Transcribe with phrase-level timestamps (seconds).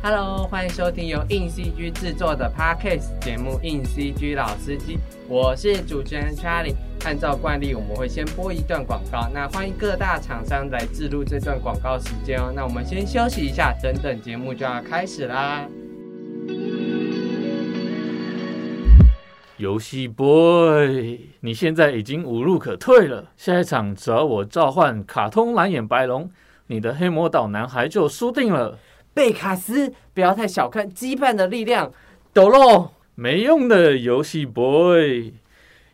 [0.00, 4.96] Hello，欢迎收听由硬 CG 制作的 Podcast 节目《硬 CG 老司机》，
[5.28, 6.76] 我是主持人 Charlie。
[7.04, 12.52] 按照惯例，我们会先播一段广告，那欢迎各大厂商来置入这段广告时间哦。
[12.54, 15.66] 那我们先休息一下，等等节目就要开始啦。
[19.56, 26.30] 游戏 boy，你现在已经无路可退了，下一场只要我召唤卡通蓝眼白龙，
[26.68, 28.78] 你的黑魔岛男孩就输定了。
[29.14, 31.92] 贝卡斯，不要太小看羁绊的力量，
[32.32, 32.90] 抖喽！
[33.14, 35.32] 没用的游戏 boy，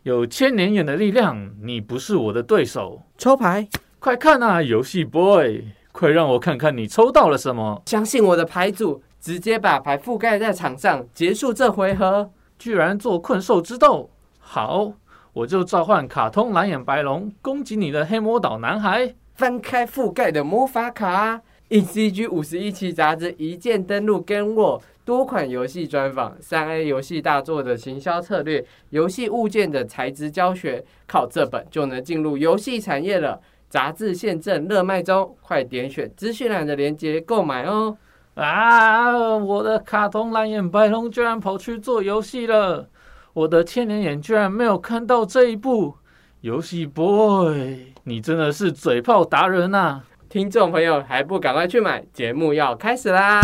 [0.03, 3.01] 有千年眼的力量，你不是我的对手。
[3.17, 3.67] 抽牌，
[3.97, 7.81] 快看啊，游戏 boy，快让我看看你抽到了什么！
[7.87, 12.31] 相信我的牌组，直接把牌覆盖在场上，结束这回合。
[12.57, 14.09] 居然做困兽之斗，
[14.39, 14.93] 好，
[15.33, 19.15] 我就召唤卡通蓝眼白龙攻击你的黑魔岛男孩。
[19.33, 33.41] 翻开覆盖的魔法卡，ECG 五十一期杂志一键登录，跟我多款游戏专访，三 A 游戏大作的行销策略，游戏物件的材质教学，靠这本就能进入游戏产业了。
[33.67, 37.97] 杂志现正热卖中，快点选资讯栏的链接购买哦。
[38.35, 39.35] 啊！
[39.35, 42.87] 我的卡通蓝眼白龙居然跑去做游戏了，
[43.33, 45.95] 我的千年眼居然没有看到这一步。
[46.41, 50.03] 游戏 boy，你真的是嘴炮达人呐！
[50.35, 52.03] 听众朋友还不赶快去买？
[52.11, 53.39] 节目要开始啦！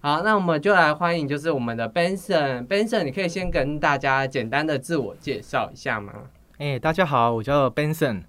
[0.00, 2.66] 好，那我们就来欢迎，就是我们的 Benson。
[2.66, 6.14] Benson，你可以先跟大家简单的自我介绍一下吗？
[6.56, 8.22] 哎，大家好，我叫 Benson，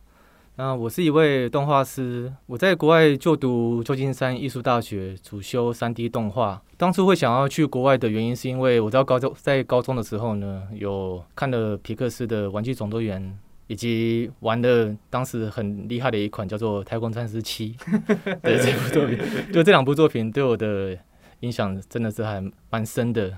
[0.59, 6.59] 那我是一位动画师，我在国外就读旧金山艺术大学，主修 3D 动画。
[6.77, 13.21] 当初会想要去国外的原因，是因为我知道高中在高中的时候呢，有看了皮克斯的《玩具总动员》，
[13.67, 17.73] 以及玩的当时很厉害的一款叫做《太空战士七》
[18.41, 19.19] 的这部作品。
[19.53, 20.97] 就这两部作品对我的
[21.41, 23.31] 影响真的是还蛮深的。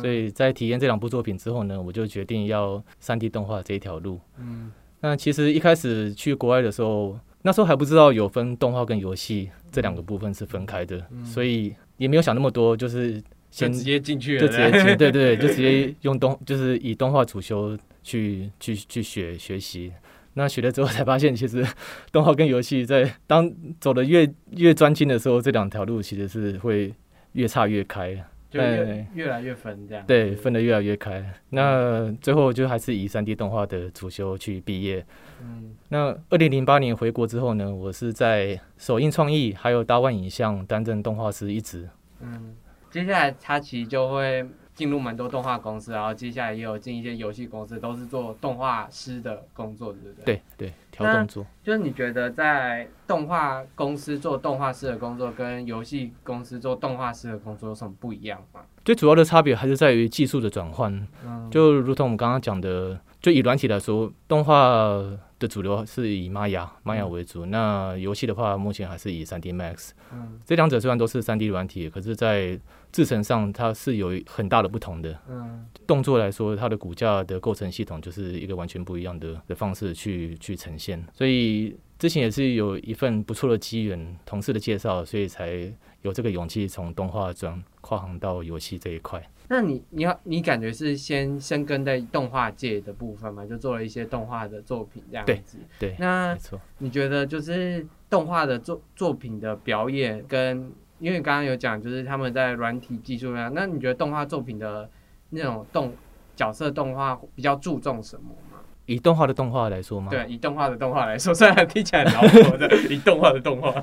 [0.00, 4.20] 所以在体验这两部作品之后呢，我就决定要三 D 动画这一条路。
[4.38, 4.70] 嗯，
[5.02, 13.20] 那其实一开始去国外的时候，那时候还不知道有分动画跟游戏这两个部分是分开的，所以也没有想那么多，就是
[13.50, 19.92] 先直接进去，就直接进，对对，就直接 用动，就是以动画主修去去去学学习。
[20.34, 21.66] 那学了之后才发现，其实
[22.10, 26.94] 动画跟游戏在当走的越越专精的时候，这两条路其实是会
[27.32, 28.24] 越差越开。
[28.52, 31.24] 就越越来越分这样，对，分的越来越开。
[31.50, 35.04] 那最后就还是以三 D 动画的主修去毕业。
[35.40, 41.88] 嗯，那二零零八年回国之后呢，我是在首映创意还有大万影像担任动画师一职。
[42.20, 42.54] 嗯，
[42.90, 44.46] 接下来他其实就会。
[44.74, 50.24] 进入蛮多动画公司，然后接下来也有进一些游戏公司，都是做动画师的工作，对不对？
[50.24, 51.44] 对对，调动作。
[51.64, 58.60] 就是你觉得在动画公司做动画师的工作，跟游戏公司做动画师的工作有什么不一样吗？
[58.84, 60.92] 最主要的差别还是在于技术的转换。
[61.24, 65.00] 嗯，就如同我们刚刚讲的，就以软体来说，动画
[65.38, 67.46] 的主流是以玛雅、玛雅为主。
[67.46, 69.90] 那游戏的话，目前还是以 3D Max。
[70.12, 72.58] 嗯，这两者虽然都是 3D 软体，可是，在
[72.90, 81.02] 制成上它是有很大的不同的，嗯，动作来说，它的骨架的构成系统就是一个完全不一样的的方式去去呈现。
[81.14, 85.72] 所以之前也是有一份不错的机缘，同事的介绍，所以才
[86.02, 89.22] 有这个勇气从动画转跨行到游戏这一块。
[89.52, 93.44] 那你你要你感觉是先深耕在动画界的部分嘛？
[93.44, 95.58] 就做了一些动画的作品这样子。
[95.78, 96.58] 对，那没错。
[96.78, 100.72] 你觉得就是动画的作作品的表演跟？
[100.98, 104.88] 因为刚刚有讲，就是他们在软体技术上，那你觉得动画作品的
[105.30, 105.92] 那种动
[106.36, 108.60] 角色动画比较注重什么吗？
[108.86, 110.10] 以动画的动画来说吗？
[110.10, 113.74] 对，以动画的动画来说， 虽然听起来老火的，以动画的动画，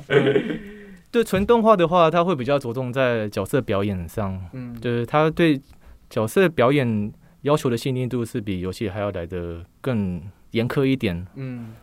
[1.12, 5.60] 对，纯动画的话，它会比较着重在角色表演上，嗯，就是它对
[6.10, 7.12] 角色表演
[7.42, 10.22] 要求的细腻度是比游戏还要来的更
[10.52, 11.74] 严苛一点，嗯，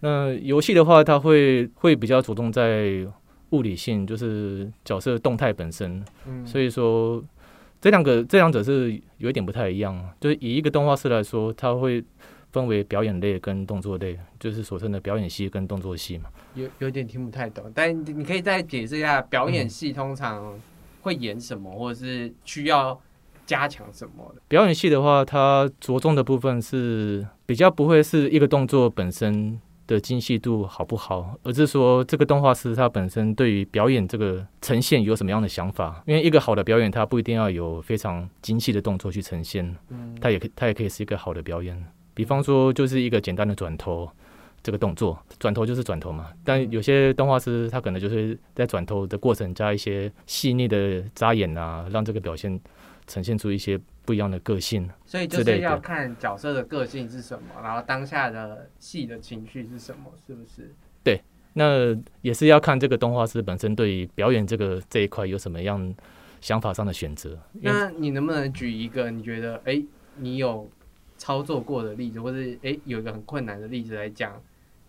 [0.00, 3.06] 那游戏的话，它会会比较着重在。
[3.50, 6.44] 物理性就是角色动态本身，嗯。
[6.44, 7.22] 所以说
[7.80, 9.96] 这两个这两者是有一点不太一样。
[10.20, 12.02] 就是以一个动画师来说，他会
[12.52, 16.30] 分为表演类跟动作类，就是所称的表演系跟动作系嘛。
[16.54, 20.58] 有有点听不太懂，但你可以再解释一下，表演系通常
[21.02, 23.00] 会演什么，或者是需要
[23.44, 24.42] 加强什么的？
[24.48, 29.60] 表演系的话，它着重的部分是比较不会是一个动作本身。
[29.88, 36.02] 的精细度好不好，而是说这个动画师他本身对于表演这个呈现有什么样的想法？
[36.08, 41.80] 因为一个好的表演，它不一定要有非常精细的动作去呈现，嗯，它也可它也可以是一个好的表演。
[42.16, 44.10] 比方说，就是一个简单的转头，
[44.62, 46.32] 这个动作，转头就是转头嘛。
[46.42, 52.58] 但有些动画师他可能就是在转头的过程加一些细腻的眨眼啊，让这个表现
[53.06, 54.88] 呈现出一些不一样的个性。
[55.04, 60.74] 所以就是要看角色的个性是什么，然后当下的戏的情绪是什么，是不是？
[61.04, 61.20] 对
[61.52, 65.94] 那也是要看这个动画师本身对于表演这个这一块有什么样
[66.40, 67.38] 想法上的选择。
[67.52, 69.86] 那你能不能举一个你觉得哎、诶
[70.18, 70.66] 你有
[71.18, 74.32] 操作过的例子，或者哎、诶有一个很困难的例子来讲，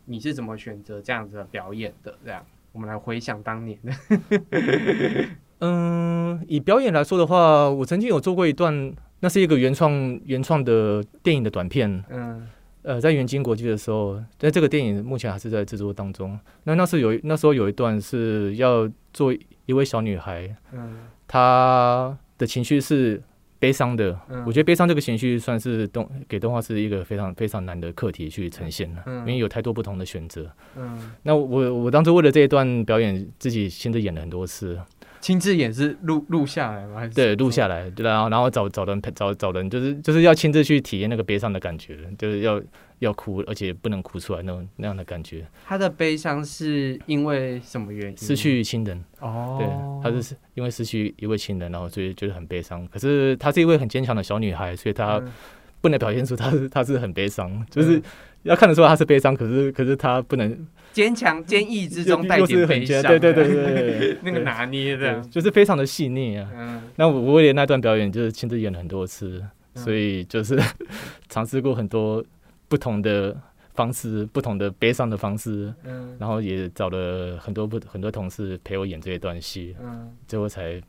[0.06, 2.18] 你是怎么选择这样子的表演的？
[2.24, 3.92] 这样，我们来回想当年的。
[5.60, 9.92] 嗯，以表演来说的话，我曾经有做过一段，那是一个原创
[10.26, 12.04] 原创的电影的短片。
[12.10, 12.48] 嗯
[12.84, 16.40] 呃，在元金国际的时候，在这个电影目前还是在制作当中。
[16.64, 19.36] 那那是有那时候有一段是要做
[19.66, 23.22] 一位小女孩，嗯她的情绪是
[23.59, 24.18] 悲伤的。
[24.30, 30.50] 嗯我觉得悲伤这个情绪算是动给动画是一个非常非常难的课题去呈现了，嗯因为有太多不同的选择。
[30.75, 34.80] 嗯，那我我当初为了这一段表演，自己亲自演了很多次，
[35.19, 37.00] 亲自演是录录下来吗？
[37.00, 42.62] 还是对，录下来，对然后然后找找人陪找找人，就是就是要亲自去体验那个悲伤的感觉，就是要
[43.00, 45.46] 要哭，而且不能哭出来那种那样的感觉。
[45.66, 48.18] 他的悲伤是因为什么原因？
[48.18, 52.88] 失去亲人，哦，对，她是因为失去一位亲人，然后所以觉得很悲伤。
[52.88, 55.32] 可是她是一位很坚强的小女孩，所以她嗯。
[55.80, 58.02] 不能表现出她是她是很悲伤，就是
[58.42, 66.50] 要看得出她是悲伤，可是可是她不能坚强坚毅之中带点悲伤，对对对对对 那个拿捏的，，就是非常的细腻啊。
[66.58, 66.82] 嗯。
[66.96, 69.40] 那我我为了那段表演，就是亲自演了很多次，
[69.76, 69.84] 嗯。
[69.84, 70.60] 所以就是
[71.30, 72.26] 尝试过很多
[72.68, 73.36] 不同的
[73.74, 80.12] 方式，不同的悲伤的方式，嗯然后也找了很多不很多同事陪我演这一段戏，嗯。
[80.28, 80.81] 最后才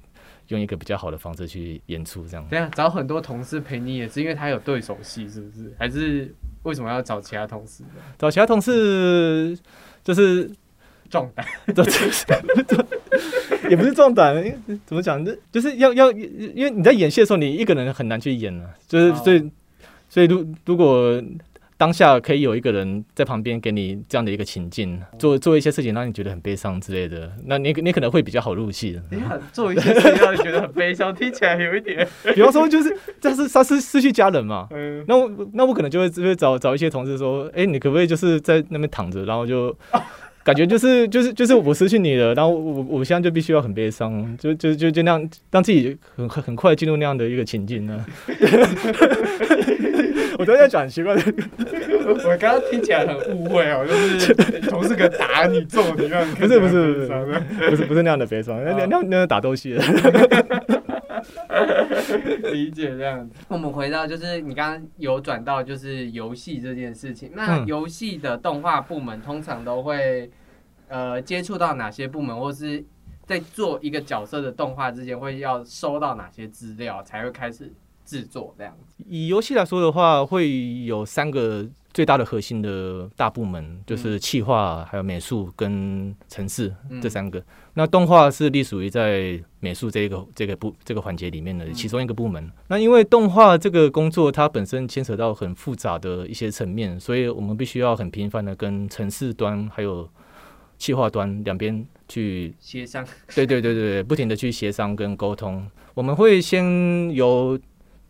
[0.48, 2.46] 用一个比较好的方式去演出这样。
[2.48, 5.72] 等一下找很多同事陪你，也是因为他有对手戏，是不是？
[5.78, 7.90] 还是为什么要找其他同事呢？
[8.19, 9.56] 找其他同事
[10.02, 10.50] 就是
[11.10, 11.84] 壮胆，这
[13.69, 15.22] 也不是壮胆，因为怎么讲？
[15.22, 19.50] 就就是要要，因为你在演戏的时候，你一个人很难去演啊，就是哦所以
[20.08, 21.22] 所以如如果
[21.78, 29.00] 当下可以有一个人在旁边给你这样的一个情境，做做一些事情让你觉得很悲伤之类的，那你你可能会比较好入戏的。
[29.08, 32.04] 等一下做一些事情让你觉得很悲伤，听起来有一点，
[32.34, 39.72] 比方说，就是这是他是失去家人嘛，嗯，那我那我可能就会就会找找一些同事说，哎、你可不可以就是在那边躺着，然后就
[40.42, 48.04] 感觉就是就是就是我失去你了，然后我我现在就必须要很悲伤，就就就就那样让自己很很快进入那样的一个情境呢。
[50.38, 51.23] 我都在讲很奇怪的，
[52.25, 57.08] 我刚刚听起来很误会哦，就是同事可打你、揍你，让你不是不是不是
[57.70, 59.82] 不是不是那样的悲伤，那那那那打斗戏的。
[62.52, 63.35] 理解这样子。
[63.49, 70.31] 我们回到就是你刚刚有转到就是游戏这件事情，那嗯游戏的动画部门通常都会
[70.87, 72.85] 呃接触到哪些部门，或是
[73.26, 77.70] 在做一个角色的动画之前会要收到哪些资料，才会开始
[78.08, 79.05] 制作这样子？
[79.06, 87.43] 以游戏来说的话，会有三个最大的核心的大部门，就是企划、还有美术跟城市嗯这三个。
[87.75, 92.50] 那动画是隶属于在美术这一个这个部这个环节里面的嗯其中一个部门。
[92.69, 100.08] 那因为动画这个工作它本身牵扯到很复杂的一些层面，所以我们必须要很频繁的跟城市端还有
[100.78, 103.04] 企划端两边去协商，
[103.35, 105.64] 对对对对对，不停的去协商跟沟通。
[105.94, 107.59] 我们会先由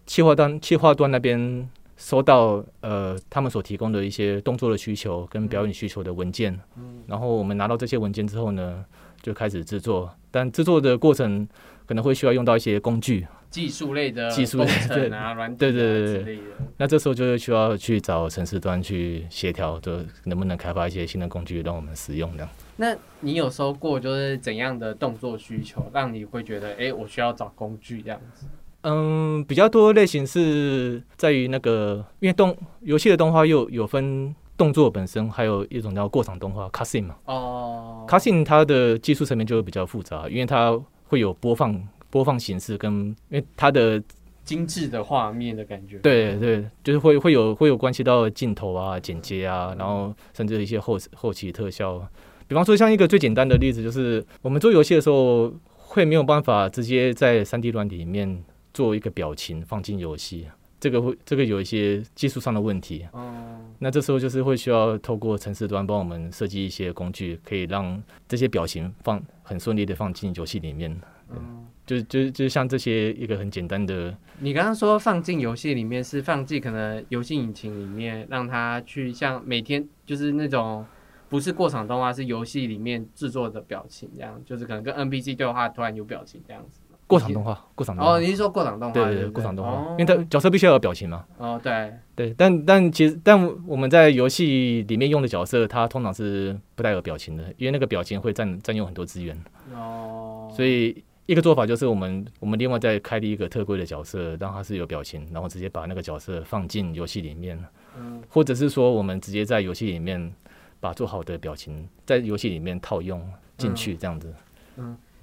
[0.09, 8.83] 企划端企划端那边收到呃他们所提供的一些动作的需求跟表演需求的文件，嗯然后我们拿到这些文件之后呢，
[9.21, 10.11] 就开始制作。
[10.31, 11.47] 但制作的过程
[11.87, 16.39] 可能会需要用到一些工具，技术类的技术类对啊、软对对对。
[16.79, 22.49] 那这时候就会需要去找城市端去协调，就能不能开发一些新的工具让我们使用这样。
[22.77, 28.47] 那你有收过就是怎样的动作需求，让你会觉得，哎、我需要找工具这样子？
[28.83, 37.17] 嗯，比较多类型是在于那个，因为动游戏的动画又有分动作本身，还有一种叫过场动画 cutscene 嘛。
[37.25, 44.03] 哦 cutscene 它的技术层面就会比较复杂，因为它会有播放播放形式跟，因为它的
[44.45, 45.99] 精致的画面的感觉。
[45.99, 52.01] 对对，就是会会有会有关系到镜头啊、剪接啊，然后甚至一些后后期特效。
[52.47, 58.43] 比方说，像一个最简单的例子，就是我们做游戏的时候，会没有办法直接在三 D 软体里面
[58.79, 60.47] 做一个表情放进游戏，
[60.79, 63.05] 这个会这个有一些技术上的问题。
[63.11, 70.97] 哦，那这时候就是会需要透过城市端帮我们设计一些工具，可以让这些表情放很顺利的放进游戏里面。
[71.29, 80.87] 嗯，就就就像这些一个很简单的，你刚刚说放进游戏里面是放进可能游戏引擎里面，让它去像每天就是那种
[81.29, 86.78] 不是过场动画，是游戏里面制作的表情，这样就是可能跟 NPC 对话突然有表情这样子吗。
[87.09, 88.13] 过场动画，过场动画。
[88.13, 88.95] 哦，你是说过场动画？
[88.95, 91.25] 对对过场动画，哦因为它角色必须要有表情嘛。
[91.39, 99.37] 哦，对，对，但但其实，但我们在游戏里面用的角色，它通常是不带有表情的，因为那个表情会占占用很多资源。
[99.75, 107.59] 哦，所以一个做法就是我们我们另外再开立一个特规的角色，让它是有表情，然后直接把那个角色放进游戏里面，
[107.99, 110.31] 嗯或者是说我们直接在游戏里面
[110.79, 114.33] 把做好的表情在游戏里面套用进去，这样子。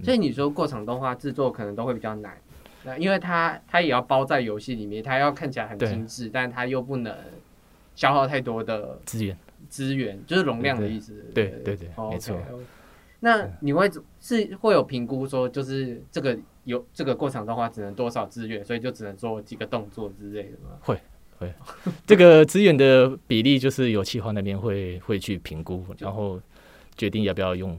[0.03, 2.37] 所以你说过场动画制作可能都会比较难，
[2.83, 7.15] 那因为它它也要包在游戏里面，它要看起来很精致，但它又不能
[7.95, 9.37] 消耗太多的资源。
[9.67, 11.25] 资源，就是容量的意思。
[11.33, 12.39] 对对对哦没错。
[13.19, 20.77] 那你会是会有评估说，就是这个有这个过场动画只能多少资源，所以就只能做几个动作之类的吗？
[20.81, 20.99] 会。
[21.39, 21.51] 会。
[22.05, 26.39] 这个资源的比例，就是有企划那边会会去评估，然后
[26.95, 27.75] 决定要不要用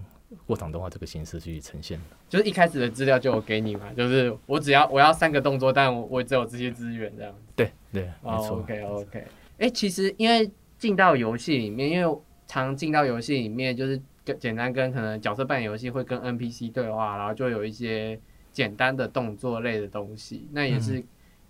[0.46, 2.00] 过场动画这个形式去呈现。
[2.28, 7.34] 就是一开始的资料就有给你嘛，就是我只要我要三个动作，但我我只有这些资源这样。
[7.54, 8.58] 对对，没哦错。
[8.58, 9.24] ，OK OK。
[9.58, 18.20] 哎、其实因为进到游戏里面，因为常进到游戏里面，就是跟简单跟可能角色扮演游戏会跟 NPC 对话，然后就有一些
[18.52, 21.02] 简单的动作类的东西，那也是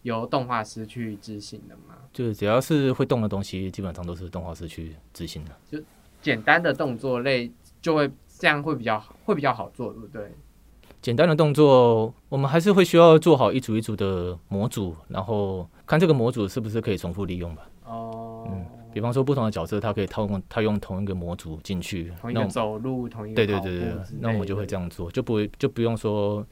[0.03, 1.97] 由动画师去执行的嘛。
[2.13, 5.51] 就是只要是会动的东西，基本上都是动画师去执行的。
[5.71, 5.83] 就
[6.23, 7.51] 简单的动作类
[7.83, 10.33] 就会这样会比较好，会比较好做，对不对？
[11.03, 17.69] 简单的动作，我们还是会需要做好一组一组的模组，然后看这个模组是不是可以重复利用吧。
[17.85, 26.45] 哦，嗯比方说不同的角色，它可以套用它用同一个模组进去，同一个走路，同一个对对对对那我们就会这样做，就不会就不用说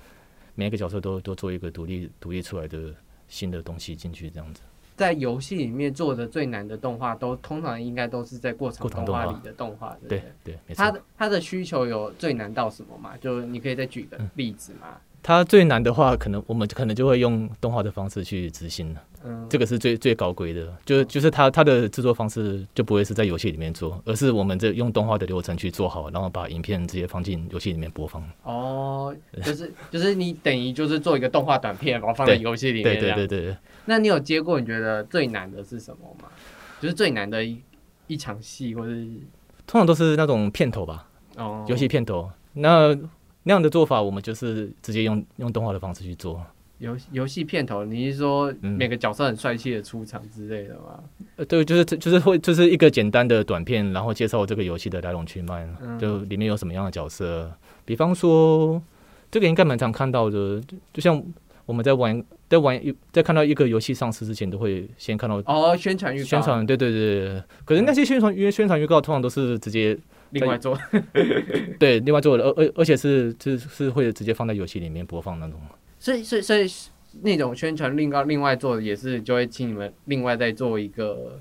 [0.54, 2.94] 每一个角色都都做一个独立独立出来的
[3.28, 4.62] 新的东西进去这样子。
[4.96, 10.56] 在游戏里面做的最难的动画，都通常应该都是在过场过场动画里的动画，对对。
[10.74, 13.12] 它的它的需求有最难到什么嘛？
[13.20, 14.96] 就你可以再举个嗯例子嘛？
[15.22, 19.02] 它最难的话，可能我们可能就会用动画的方式去执行了。
[19.24, 28.22] 嗯，这个是最最高规的，就就是它它的制作方式就不会是在游戏里面做，而是我们这用动画的流程去做好，然后把影片直接放进游戏里面播放。
[28.42, 33.00] 哦，就是就是你等于就是做一个动画短片，然后放在游戏里面。
[33.00, 33.56] 对对对对，
[33.86, 36.28] 那你有接过你觉得最难的是什么吗？
[36.80, 37.60] 就是最难的一
[38.06, 39.06] 一场戏，或者是
[39.66, 42.30] 通常都是那种片头吧，哦游戏片头。
[42.52, 42.94] 那
[43.42, 46.44] 那样的做法，我们就是直接用用动画的方式去做。
[46.78, 51.02] 游游戏片头，你是说嗯每个角色很帅气的出场之类的吗？
[51.36, 57.50] 呃，对，就是就是会就是一个简单的短片，然后介绍这个游戏的来龙去脉，嗯就里面有什么样的角色。
[57.84, 58.82] 比方说，
[59.30, 61.22] 这个应该蛮常看到的，就就像
[61.64, 67.42] 我们在玩在玩一在看到一个游戏上市之前，都会先看到哦，宣传预告，宣传，对对对对。
[67.64, 69.98] 可是那些宣传预宣传预告通常都是直接
[70.30, 70.78] 另外做，
[71.78, 75.58] 对另外做的，而而而且是是是会直接放在游戏里面播放那种。
[75.98, 76.66] 所以所以所以
[77.22, 81.38] 那种宣传另外另外做的也是就会请你们另外再做一个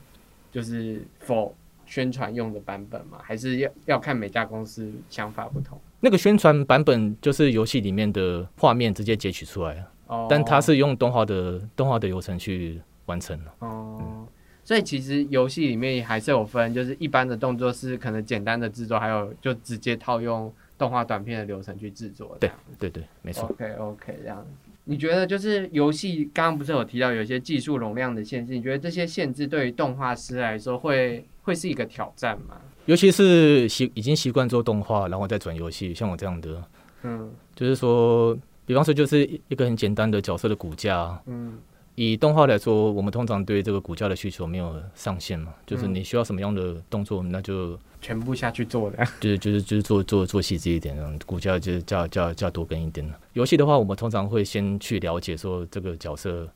[0.52, 1.56] 就是否
[1.86, 3.18] 宣传用的版本嘛？
[3.22, 5.80] 还是要要看每家公司想法不同？
[6.00, 9.84] 那个宣传版本就是游戏里面的画面直接截取出来，
[10.14, 13.52] 哦，但它是用动画的动画的流程去完成的。
[13.60, 14.28] 哦，
[14.64, 22.38] 所以其实游戏里面还是有分，就是一般的动作是可能简单的制作，还有就直接套用动画短片的流程去制作。
[22.40, 23.50] 对对对，没错。
[23.50, 24.70] ，OK OK，这样子。
[24.86, 28.54] 你觉得就是游戏刚刚不是有提到有一些技术容量的限制？
[28.54, 32.58] 你觉得这些限制对于动画师来说会会是一个挑战吗？
[32.86, 36.62] 尤其是习已经习惯做动画，然后再转游戏，像我这样的，
[37.04, 41.58] 嗯就是说，比方说就是一个很简单的角色的骨架，嗯
[41.96, 49.06] 以动画来说，我们通常对这个骨架的需求没有上限嘛，就是嗯你需要什么样的动作，那就全部下去做的。
[49.20, 53.08] 就 是就是就是做做做细致一点，嗯，骨架就是架架架多跟一点。
[53.34, 56.50] 游戏的话，我们通常会先去了解说这个角色，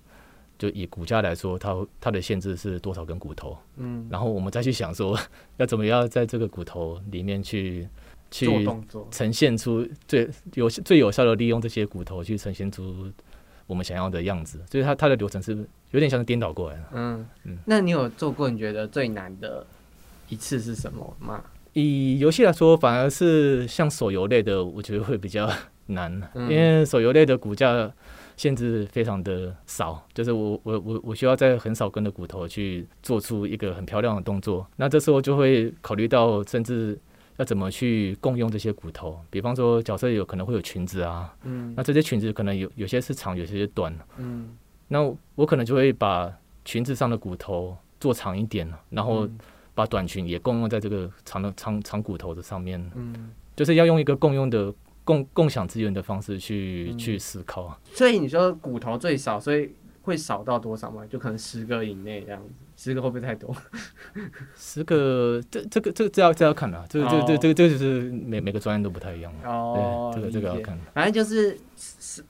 [0.58, 5.16] 就以骨架来说，它它的限制是多少根骨头，嗯，然后我们再去想说
[5.58, 7.88] 要怎么样在这个骨头里面去做
[8.32, 8.48] 去。
[9.12, 13.12] 呈现出最有最有效的利用这些骨头去呈现出
[13.66, 15.54] 我们想要的样子，所以它它的流程是
[15.92, 16.84] 有点像是颠倒过来的。
[16.94, 19.66] 嗯嗯那你有做过你觉得最难的
[20.30, 21.44] 一次是什么吗？
[21.74, 25.50] 以游戏来说，反而是像手游类的，我觉得会比较
[25.88, 27.92] 难，嗯因为手游类的骨架
[28.36, 36.98] 限制非常的少，就是我我我我需要在很少根的骨头去做出一个很漂亮的动作，那这时候就会考虑到甚至
[37.38, 39.20] 要怎么去共用这些骨头。
[39.30, 43.96] 比方说，角色有可能会有裙子啊，嗯那这些裙子可能有有些是长，有些是短。
[44.18, 44.56] 嗯，
[44.88, 45.02] 那
[45.36, 46.32] 我可能就会把
[46.66, 49.38] 裙子上的骨头做长一点，然后嗯
[49.74, 57.80] 把短裙也共用在这个长的长长骨头的上面，嗯，就是要用一个共用的共共享资源的方式去、嗯去思考啊。
[57.94, 61.06] 所以你说骨头最少，所以会少到多少嘛？
[61.06, 63.54] 就可能十个以内这样子，十个会不会太多？
[64.56, 69.50] 十个，这这个这个这要这要看啊，这个这个这这个这就是每每个专业都不太一样啊。
[69.50, 70.78] 哦，对，这个这个要看。
[70.94, 71.58] 反正就是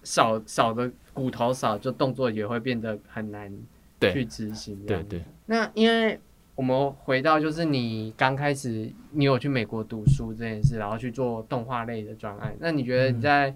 [0.04, 3.51] 少少的骨头少，就动作也会变得很难
[4.00, 4.80] 去执行。
[4.86, 5.04] 对。
[5.04, 6.18] 对，那因为
[6.56, 12.56] 我们回到就是你刚开始你有去美国读书这件事，然后去做动画类的专案。
[12.60, 13.54] 那你觉得你在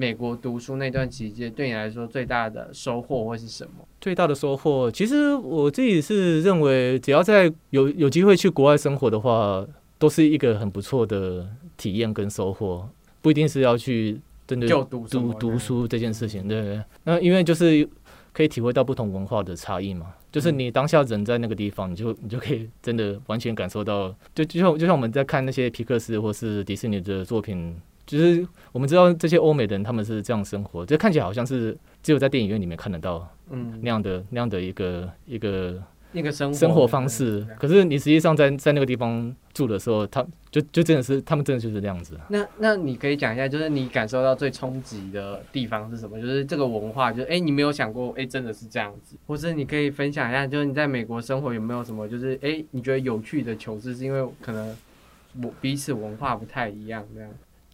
[0.00, 3.86] 美国读书那段期间，对你来说最大的收获会是什么？
[4.00, 9.62] 最大的收获，其实我自己是认为，只要在有有机会去国外生活的话，
[9.98, 12.88] 都是一个很不错的体验跟收获，
[13.20, 16.82] 不一定是要去真的就读读读书这件事情，对对。
[17.04, 17.86] 那因为就是
[18.32, 27.76] 可以体会到不同文化的差异嘛，就是你当下人在那个地方，你就你就可以真的完全感受到，就就像就像我们在看那些皮克斯或是迪士尼的作品。
[28.10, 35.80] 就是我们知道这些欧美的人他们是这样生活，就看起来好像是只有在电影院里面看得到嗯那，样的那样的一个一个
[36.12, 37.46] 一个生活生活方式。
[37.58, 42.18] 可是你实际上在在那个地方住的时候，他就就真的是他们真的就是这样子。
[42.28, 46.20] 那那你可以讲一下，就是你感受到最冲击的地方是什么？
[46.20, 54.76] 就是这个文化，就是哎、诶你没有想过，哎、真的是这样子，或是你可以分享一下，就是你在美国生活有没有什么，就是哎、诶你觉得有趣的糗事，是因为可能
[55.42, 57.30] 我彼此文化不太一样，这样。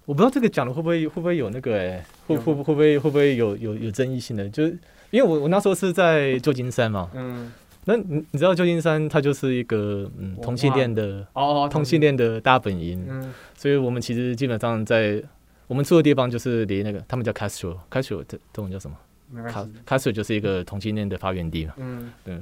[0.07, 4.49] 我不知道这个讲的会不会会不会有那个哎、会有会会不会会不会有有有争议性的？
[4.49, 4.71] 就是
[5.11, 7.53] 因为我我那时候是在旧金山嘛，嗯，
[7.85, 12.17] 那你你知道旧金山它就是一个嗯同性恋的哦，同性，恋。
[12.17, 13.35] 的大本营，嗯。
[13.57, 15.23] 所以我们其实基本上在
[15.67, 18.97] 我们住的地方就是离那个他们叫 Castro，Castro 这这种叫什么
[19.33, 21.75] ？Ca 没关系，Castro 就是一个同性恋的发源地嘛。
[21.79, 22.13] 嗯。
[22.25, 22.39] 对。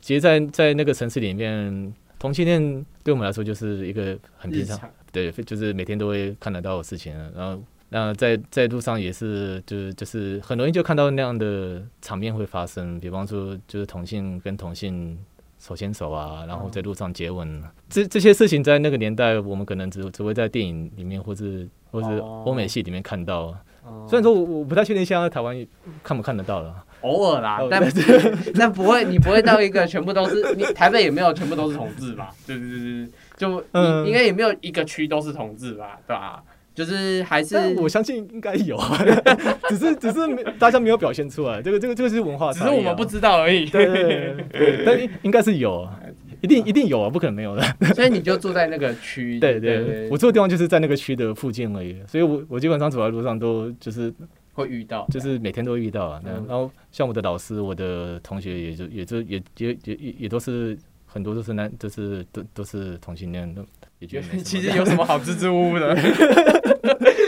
[0.00, 4.78] 其实在，在那个城市里面，同性恋对我们来说就是一个很平常，
[5.10, 7.28] 对，就是每天都会看得到的事情啊。
[7.34, 13.00] 然后，那在在路上也是，就是就是很容易就看到那样的场面会发生。
[13.00, 15.18] 比方说，就是同性跟同性
[15.58, 23.46] 手牵手啊，然后在路上接吻，这这些事情在那个年代，我们可能只只会在电影里面或是或是哦欧美戏里面看到。
[23.84, 25.66] 哦虽然说我我不太确定现在台湾
[26.04, 26.84] 看不看得到了。
[27.02, 27.82] 偶尔啦哦，但
[28.58, 32.30] 但不会，你不会到一个全部都是你台北也没有全部都是同志吧？
[32.46, 35.98] 对对对对，就嗯你应该也没有一个区都是同志吧？
[36.06, 36.42] 对吧？
[36.74, 38.80] 就是还是我相信应该有，
[39.68, 43.66] 只是只是没大家没有表现出来，这个这个这个是文化啊、只是我们不知道而已。
[43.66, 46.00] 对对对对，但应应该是有啊，
[46.40, 47.62] 一定一定有啊，不可能没有的。
[47.94, 49.38] 所以你就住在那个区。
[49.38, 54.10] 对对对，我住的地方就是在那个区的附近而已，所以我我基本上走在路上都就是
[54.52, 56.20] 会遇到，就是每天都会遇到啊。
[56.24, 63.64] 那嗯然后像我的老师、我的同学也就也就也也也也也都是很多都是男，都是都都是同性恋的，
[63.98, 65.96] 也觉得其实有什么好支支吾吾的？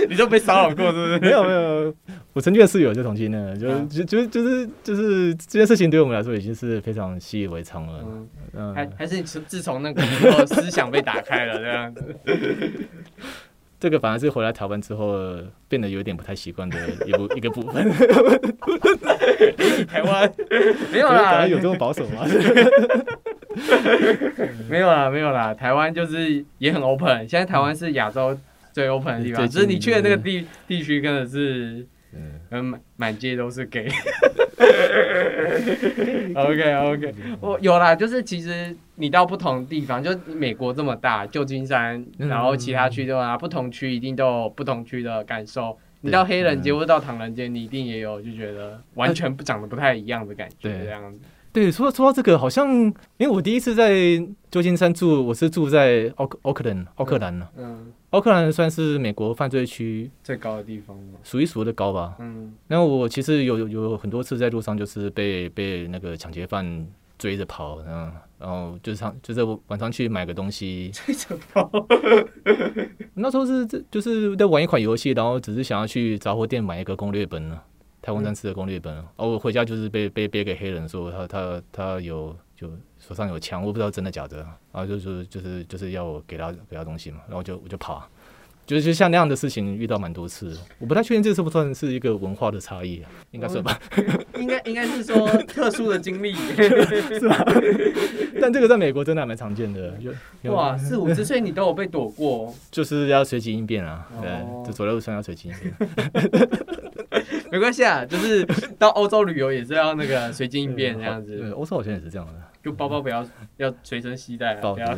[0.07, 1.19] 你都被骚扰过是不是？
[1.19, 1.95] 没有没有，
[2.35, 8.05] 我曾经的室友就同性恋，就啊就就就是就是这件事情对我们来说已经是非常习以为常了。
[8.53, 12.15] 嗯，还嗯，还是你自自从那个时候思想被打开了这样子。
[13.85, 15.37] 这个反而是回来台湾之后
[15.69, 17.87] 变得有点不太习惯的一部一个部分。
[19.87, 20.33] 台湾
[20.91, 22.25] 没有台啦，有这么保守吗？
[24.71, 25.53] 没有啦，没有啦。
[25.53, 28.35] 台湾就是也很 open，现在台湾是亚洲
[28.73, 33.89] 最 open 的地方，最只是你去的那个地地区真的是，嗯， 嗯，满满街都是 gay。
[36.35, 45.77] OK OK，我有啦，就是其实你到不同地方，就美国这么大，旧金山，嗯然后其他区的话，不同区一定都有不同区的感受。
[46.01, 51.19] 你到黑人街嗯或者到唐人街，你一定也有就觉得完全不长得不太一样的感觉，对这样子。
[51.53, 52.69] 对，说说到这个，好像
[53.17, 53.93] 因为我第一次在
[54.51, 57.49] 旧金山住，我是住在奥克奥克兰，奥克兰呢。
[57.57, 61.19] 嗯，奥克兰算是美国犯罪区最高的地方吗。
[61.25, 62.15] 数一数二的高吧。
[62.21, 66.87] 嗯，那我其实有有有很多次在路上就是被被那个抢劫犯
[67.19, 71.69] 追着跑，然后然后就是上就是晚上去买个东西，追着跑。
[73.15, 77.61] 那时候是这就是在玩一款游戏，然后只是想要去杂货店买一个攻略本呢，
[78.05, 78.95] 太空战士的攻略本。
[78.95, 84.37] 然后我回家就是被被被给黑人说他他他有就手上有枪，我不知道真的假的，
[84.71, 88.09] 然后就是就是就是要我给他给他东西嘛，然后我就我就跑啊，
[88.67, 93.81] 就是就像那样的事情遇到蛮多次，我不太确定这是不算是一个文化的差异啊，应该算吧。
[94.37, 96.35] 应该应该是说特殊的经历。
[97.19, 97.43] 是吧
[98.41, 100.11] 但这个在美国真的还蛮常见的，就
[100.43, 105.75] 有哇，四五十岁你都有被躲过，就是要随机应变啊，对哦，就走在路上要随机应变。
[107.51, 108.47] 没关系啊，就是
[108.79, 111.37] 到欧洲旅游也是要那个随机应变 这样子。
[111.39, 113.27] 对，欧洲好像也是这样的，就包包不要
[113.59, 114.97] 要随身携带啊，不要。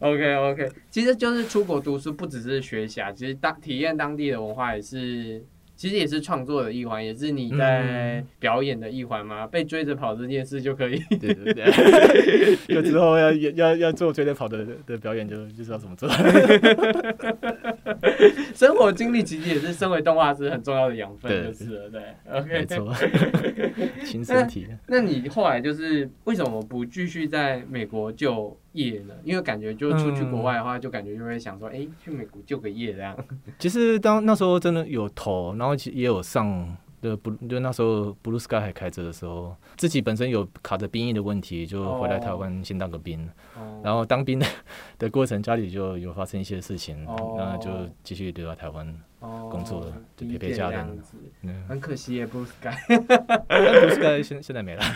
[0.00, 5.42] OK OK，其实就是出国读书，不只是学习啊，其实当体验当地的文化也是，
[5.76, 9.46] 其实也是创作的一环，也是你在表演的一环嘛。
[9.46, 16.08] 被追着跑这件事就可以，对对对，有 之后要要要做追着跑的的表演就就知道怎么做。
[18.54, 21.90] 生活经历其实也是身为动画师很重要的养分，对就是了。
[21.90, 22.64] 对没，OK 没。
[22.66, 22.94] 错，
[24.04, 24.78] 亲身体验。
[24.86, 29.14] 那你后来就是为什么不继续在美国就业呢？
[29.24, 33.16] 因为感觉就出去国外的话，就感觉就会想说，哎、去美国就个业这样。
[33.58, 43.24] 其实当那时候真的有投，然后其实也有上就不，就那时候 Blue Sky 还开着的时候，自己本身有卡着兵役的问题，就回来台湾先当个兵。
[43.56, 44.46] 哦然后当兵的
[44.98, 47.70] 的过程，家里就有发生一些事情，哦那就
[48.02, 48.86] 继续留在台湾。
[49.20, 52.76] 哦工作了就陪陪家人这样子嗯，很可惜耶，Blue Sky。
[53.48, 54.82] 但 Blue Sky 现现在没了。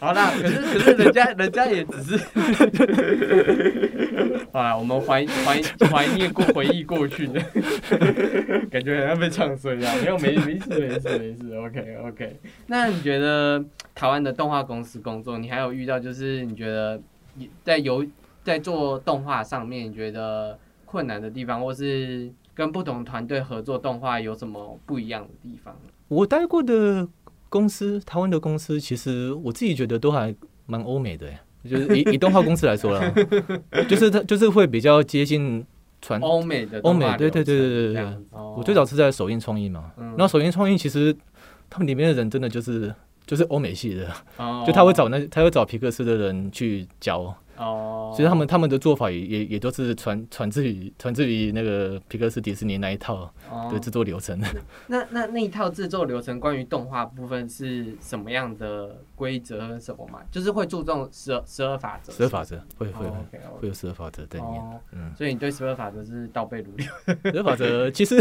[0.00, 2.18] 好啦，可是可是人家人家也只是，
[4.52, 7.40] 好啦，我们怀怀怀念过回忆过去的，
[8.70, 12.36] 感觉好像被唱衰啊，没有没没事没事没事，OK OK。
[12.66, 13.64] 那你觉得
[13.94, 17.00] 台湾的动画公司工作，你还有遇到就是你觉得
[17.34, 18.04] 你在游
[18.42, 20.58] 在做动画上面，你觉得
[20.94, 25.76] 困难的地方，或是跟不同团队合作动画有什么不一样的地方？
[26.06, 27.08] 我待过的
[27.48, 30.32] 公司，台湾的公司，其实我自己觉得都还
[30.66, 33.12] 蛮欧美的耶，就是以以动画公司来说啦，
[33.90, 35.66] 就是它就是会比较接近
[36.00, 36.20] 传。
[36.20, 38.18] 欧美的欧美对对对对对对
[38.56, 41.12] 我最早是在首映创意嘛，嗯然后首映创意其实
[41.68, 42.94] 他们里面的人真的就是
[43.26, 54.38] 就是欧美系的，哦就他会找那他会找皮克斯的人去教，哦，所以他们他们的做法也也也都是传传自于传自于那个皮克斯迪士尼那一套哦的制作流程。
[54.86, 60.20] 那那那一套制作流程，关于动画部分是什么样的规则和什么嘛？
[60.30, 63.24] 就是会注重十二十二法则，十二法则会会哦
[63.60, 64.60] 会有十二法则在里面。
[64.60, 66.86] 哦，嗯，所以你对十二法则是倒背如流。
[67.30, 68.20] 十二法则其实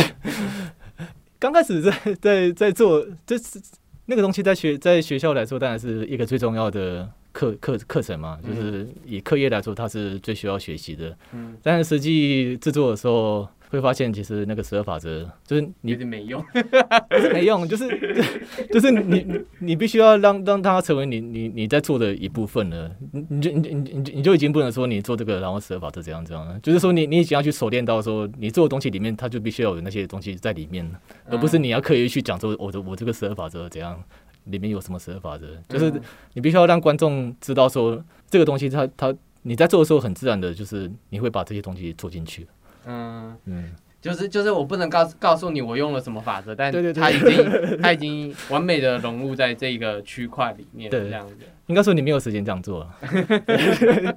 [1.39, 1.91] 刚开始在
[2.21, 3.59] 在在做，这是
[4.05, 11.17] 那个东西在学在学校来说，当然是一个最重要的课课课程嘛，就是以课业来说，它是最需要学习的。
[11.33, 16.39] 嗯，但是实际制作的时候，会发现其实那个十二法则就是有你点没用。
[17.09, 17.89] 不是没用，就是
[18.71, 22.91] 就是你你你必须要让让它成为你你你在做的一部分了。
[23.11, 30.87] 你你就你你你你就已经不能说你做这个，然后十二法则怎样怎样了，就是说你你已经要去熟练到说你做的东西里面，它就必须要有那些东西在里面，
[31.27, 33.99] 而不是你要刻意去讲说我的我这个十二法则怎样。
[34.45, 35.47] 里面有什么十二法则？
[35.69, 36.01] 就是嗯
[36.33, 42.47] 你必须要让观众知道说这个东西它，它你在做的时候很自然的，就是你会把这些东西做进去。
[42.85, 51.35] 嗯，嗯，就是就是我不能告诉告诉你我用了什么法则，但对对对它已经它已经完美的融入在这个区块里面，对这样子。
[51.67, 52.93] 应该说你没有时间这样做了，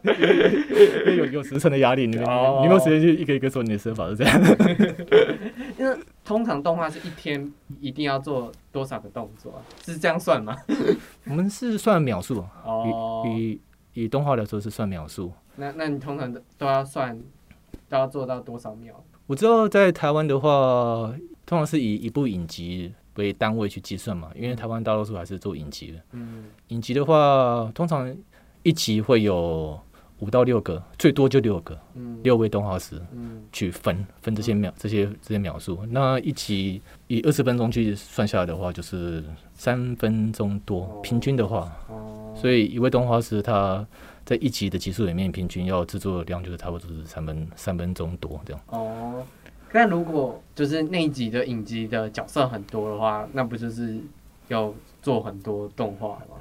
[0.03, 5.97] 因为有有时辰的压力，你你没有时间去一个一个说你的十二法是这样。
[6.27, 9.63] 通常动画是一天一定要做多少个动作啊？
[9.83, 10.55] 是这样算吗？
[11.25, 13.53] 我们是算秒数，哦，以
[13.95, 15.33] 以以动画来说是算秒数。
[15.55, 17.19] 那那你通常都都要算，
[17.89, 18.93] 都要做到多少秒？
[19.27, 21.15] 我知道在台湾的话，
[21.47, 25.99] 通常是以一部影集为单位去计算嘛，因为台湾大多数还是做影集的。
[26.13, 28.15] 嗯，影集的话，通常
[28.63, 29.81] 一集会有
[30.21, 35.79] 五到六个，最多就六个，嗯六位动画师嗯去分分这些秒这些这些秒数。
[35.91, 39.23] 那一集以二十分钟去算下来的话，就是
[39.55, 41.71] 三分钟多哦，平均的话。
[41.89, 43.87] 哦，所以一位动画师他
[44.25, 48.63] 在一集的集数里面，平均要制作的量就是差不多是三分三分钟多这样。
[48.69, 49.23] 哦，
[49.71, 53.99] 但如果就是那一集的影集的角色很多的话，那不就是
[54.49, 56.37] 要做很多动画吗？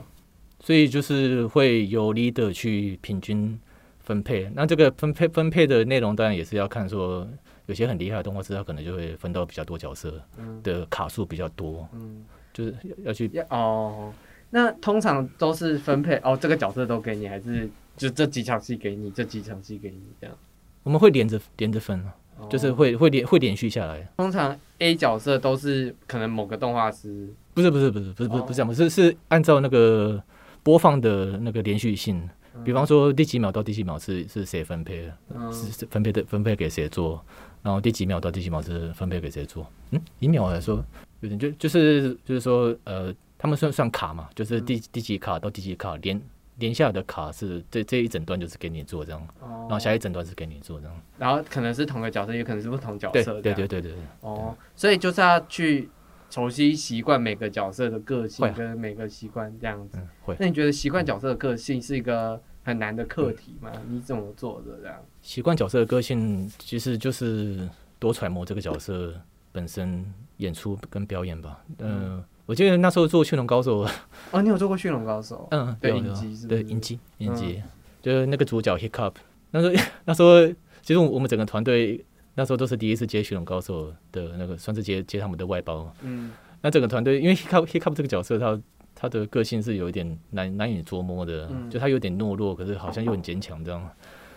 [0.62, 3.60] 所以就是会由 leader 去平均
[4.06, 4.50] 分配。
[4.54, 7.28] 那这个分配分配的内容当然也是要看说，
[7.66, 14.14] 有些很厉害的动画师，他可能就会分到比较多角色嗯的卡数比较多，嗯，就是要要去要哦，
[14.52, 20.38] 那通常都是分配哦，这个角色都给你，还是就这几场戏给你，这几场戏给你这样？
[20.84, 22.00] 我们会连着连着分，
[22.38, 24.08] 哦就是会会连会连续下来。
[24.18, 30.22] 通常 A 角色都是可能某个动画师不是不是不是不是不是哦不是这样，是是按照那个
[30.62, 32.30] 播放的那个连续性，
[32.64, 35.52] 比方说第几秒到第几秒是是谁分配的，嗯。
[35.52, 37.24] 是是分配的分配给谁做，
[37.62, 39.66] 然后第几秒到第几秒是分配给谁做。
[39.92, 40.84] 嗯，以秒来说，
[41.22, 46.22] 有点就就是就是说，呃，他们算算卡嘛，就是第第几卡到第几卡连
[46.58, 51.02] 连下来的卡是这这一整段就是给你做这样，然然后下一整段是给你做这样。
[51.18, 55.90] 然后可能是同个角色，也可能是不同角色，对对对对对，哦，所以就是要去
[56.30, 59.98] 熟悉习惯每个角色的个性跟每个习惯这样子。
[60.00, 63.72] 嗯，会那你觉得习惯角色的个性是一个很难的课题吗？
[63.88, 64.98] 你怎么做的这样？
[65.22, 69.14] 习惯角色的个性，其实就是多揣摩这个角色
[69.52, 70.06] 本身
[70.38, 71.64] 演出跟表演吧。
[71.80, 73.86] 嗯、我记得那时候做《驯龙高手》，
[74.32, 75.48] 哦，你有做过《驯龙高手》？
[75.56, 77.62] 嗯，对影集是对影集影集，
[78.02, 79.14] 就是那个主角 Hiccup，
[79.52, 80.46] 那时候 那时候
[80.82, 82.04] 其实我们整个团队
[82.36, 85.92] 那时候都是第一次接《徐龙高手》的那个，算是接接他们的外包。
[86.02, 88.62] 嗯那整个团队因为 Hiccup Hiccup 这个角色，他
[88.94, 93.82] 他的个性是有一点难难以捉摸的，嗯就他有点懦弱，可是好像又很坚强这样。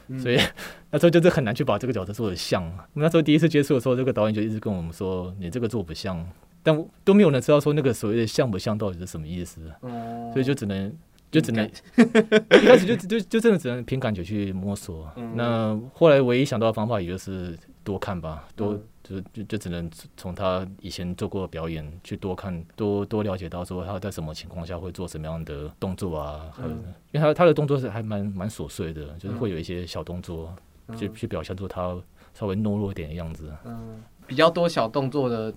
[0.08, 0.38] 嗯所以
[0.90, 2.64] 那时候就是很难去把这个角色做的像。
[2.94, 6.26] 那时候第一次接触的时候，这个导演就一直跟我们说：“你这个做不像。”
[6.62, 10.92] 但都没有人知道说那个所谓的像不像到底是什么意思，哦所以就只能
[11.30, 11.64] 就只能
[11.96, 15.10] 一开始就就就真的只能凭感觉去摸索。
[15.16, 30.54] 嗯那后来唯一想到的方法也就是多看吧，多、嗯就就就只能从他以前做过的表演去多看，多多了解到说他在什么情况下会做什么样的动作啊，还有嗯因为他他的动作是还蛮蛮琐碎的，就是会有一些小动作。
[30.96, 31.94] 去嗯去表现出他
[32.32, 33.52] 稍微懦弱一点的样子。
[33.66, 35.52] 嗯，比较多小动作的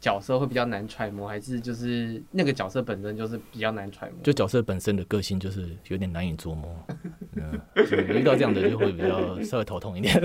[0.00, 4.22] 角色会比较难揣摩，还是就是那个角色本身就是比较难揣摩？
[4.22, 6.72] 就角色本身的个性就是有点难以捉摸，
[7.36, 10.14] 嗯，就遇到这样的就会比较稍微头痛一点。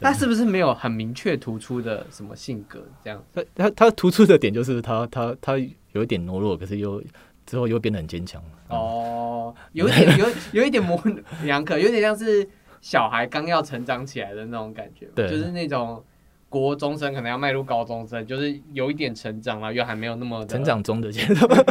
[0.00, 3.24] 他是不是没有很明确突出的什么性格这样？
[3.32, 5.58] 他他他突出的点就是他他他
[5.92, 7.02] 有一点懦弱，可是又
[7.44, 8.42] 之后又变得很坚强。
[8.68, 12.48] 哦，哦， 有一点有有一点模棱两可，有点像是
[12.80, 16.04] 小孩刚要成长起来的那种感觉，对就是那种
[16.48, 21.64] 国中生可能要迈入高中生，就是有一点成长了，又还没有那么成长中的阶段。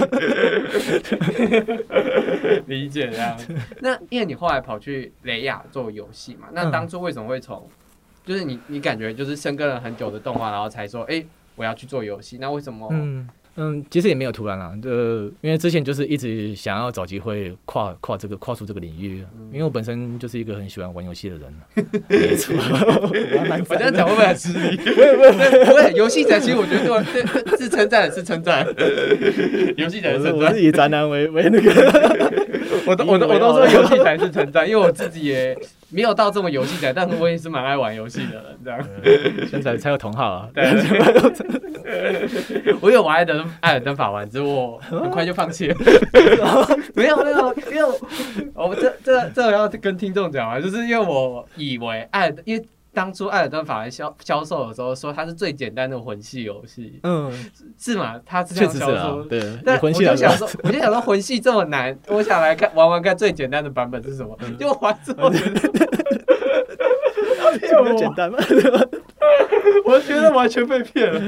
[2.68, 3.38] 理解这样。
[3.80, 7.68] 那因为你后来跑去雷亚做游戏嘛，那嗯当初为什么会从，
[8.26, 12.38] 就是你你感觉就是深耕了很久的动画，然后才说，哎、我要去做游戏？
[12.40, 12.90] 那为什么？
[13.58, 21.54] 嗯嗯，其实也没有突然啦，呃，因为之前就是一直想要找机会跨跨这个跨出这个领域，因为我本身就是一个很喜欢玩游戏的人。
[22.10, 22.54] 没错，
[23.70, 24.76] 我这样讲会不会很吃力？
[24.76, 28.68] 不会不会不会，游戏仔其实我觉得对对是称赞是称赞，
[29.78, 30.62] 游戏仔是称赞我是我是。
[30.62, 31.72] 以宅男为为那个，
[32.86, 35.58] 我都我都我都说游戏仔是称赞，因为我自己也
[35.96, 38.80] 没有到这么游戏仔，但是我也是蛮爱玩游戏的人，这样。
[39.50, 40.50] 现在才有同好啊。
[40.54, 40.64] 对，
[42.82, 45.76] 我有玩艾登艾尔登法环，只是我很快就放弃了。
[46.94, 47.84] 没 有没有，因为
[48.54, 57.32] 我我这这这我要跟听众讲啊，就是因为我以为艾尔，因为当初艾尔登法环销销售的时候说它是最简单的魂系游戏，嗯，
[57.78, 58.20] 是吗？
[58.26, 59.24] 它是这样销售，。
[59.26, 64.36] 对，但我就想说，我就想说魂系这么难， 我想来看玩玩看最简单的版本是什么。
[64.58, 65.14] 结果玩 这
[67.84, 68.38] 么简单吗？
[69.84, 71.22] 我觉得完全被骗了。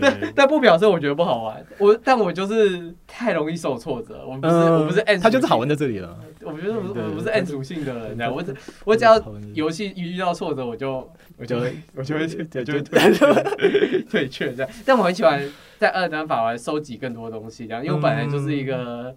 [0.00, 6.18] 但但不表示我觉得不好玩，我但我就是太容易受挫折，我不是、我不是 N，嗯它就是好玩在这里了。
[6.42, 9.22] 我觉得我对我不是 N 属性的人，这样我只我只要
[9.54, 14.70] 游戏一遇到挫折，我就我就会我就会我就会就退却退却这样。
[14.84, 15.42] 但我很喜欢
[15.78, 19.14] 在二等法玩收集更多东西，这样，因为我本来就是一个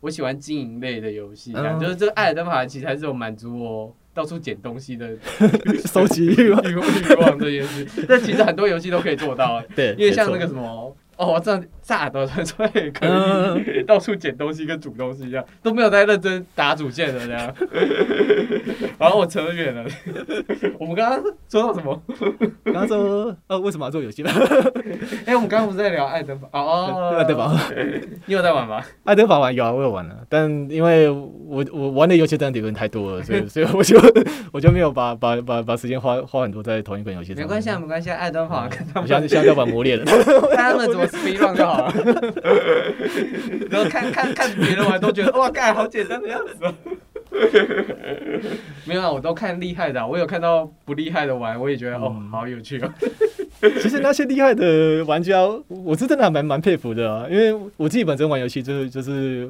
[0.00, 5.10] 我喜欢经营类的游戏，这样，嗯就是这个艾尔登法环其实还是有满足我到处捡东西的
[5.92, 6.62] 收集欲望。
[6.64, 6.70] 欲
[7.10, 7.86] 欲望这件事。
[8.08, 10.96] 但其实很多游戏都可以做到，对，因为像那个什么。
[11.16, 17.54] 哦，这样萨尔德传说也可嗯以 到处捡东西跟煮东西，一样都没有在认真打主线的这样。
[18.98, 19.84] 然后我扯远了，
[20.78, 22.00] 我们刚刚说到什么？
[22.64, 24.30] 刚刚说，呃，为什么要做游戏呢？
[25.26, 26.48] 哎、我们刚刚不是在聊爱登法？
[26.52, 27.52] 哦哦，爱登法，
[28.26, 28.80] 你有在玩吗？
[29.04, 33.98] 爱登法玩有啊，我有玩了，但因为我我玩的游戏真的有点太多了，所以所以我就
[34.52, 37.42] 我就没有把把把把时间花花很多在同一款游戏上。
[37.42, 40.04] 没关系啊，没关系啊，爱登法跟他们我现在现玩魔猎了。
[40.54, 41.94] 看他们怎么 speed run 就好了。
[43.70, 46.74] 然后看看看别人玩都觉得哇，盖好简单的样子、哦。
[48.84, 52.92] 没有啊，我都看厉害的啊、我有看到不厉害的玩，我也觉得、哦，嗯好有趣哦。
[53.80, 59.48] 其实那些厉害的玩家，我是真的还蛮蛮佩服的啊，因为我自己本身玩游戏就是就是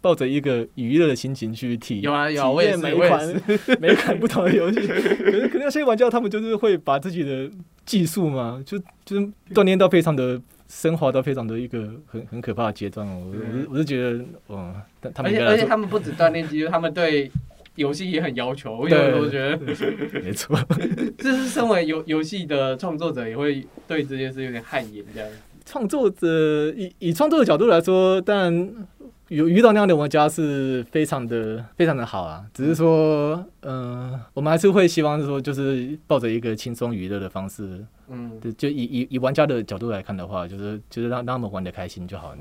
[0.00, 3.42] 抱着一个娱乐的心情去体有啊有我也验每一是我也款
[3.80, 4.80] 每一款不同的游戏。
[4.86, 7.50] 可是可是那些玩家他们就是会把自己的
[7.84, 13.22] 技术嘛，就就是锻炼到非常的升华到非常的一个很很可怕的阶段哦。
[13.24, 14.74] 我我是我是觉得，嗯，
[15.14, 17.30] 他们而且而且他们不止锻炼肌肉，他们对
[17.76, 18.76] 游戏也很要求。
[18.76, 20.58] 我有对时候觉得，没错，
[21.18, 25.28] 就是身为游游戏的创作者，也会对这件事有点汗颜这样。
[25.64, 28.86] 创作者以以创作的角度来说，当然
[29.28, 32.44] 有遇到那样的玩家是非常的非常的好啊。
[32.54, 42.38] 只是说，嗯、我们还是会希望说，就是抱着一个轻松娱乐的方式，嗯就就以以以玩家的角度来看的话，就是就是让让他们玩的开心就好了。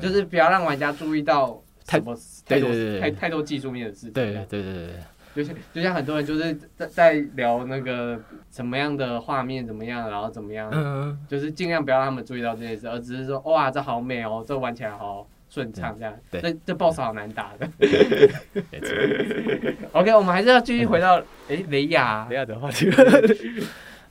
[0.00, 2.14] 就是不要让玩家注意到太什么
[2.46, 4.12] 太多对对对太太多技术面的事情。
[4.12, 4.94] 对对对对对，
[5.34, 16.14] 就像就像很多人就是在在聊那个什么样的画面怎么样，然后怎么样，嗯，就是尽量不要让他们注意到这件事，而只是说哇这好美哦，这玩起来好顺畅这样。
[16.30, 17.66] 对这这 BOSS 好难打的。
[19.92, 22.68] OK，我们还是要继续回到诶雷亚雷亚的话，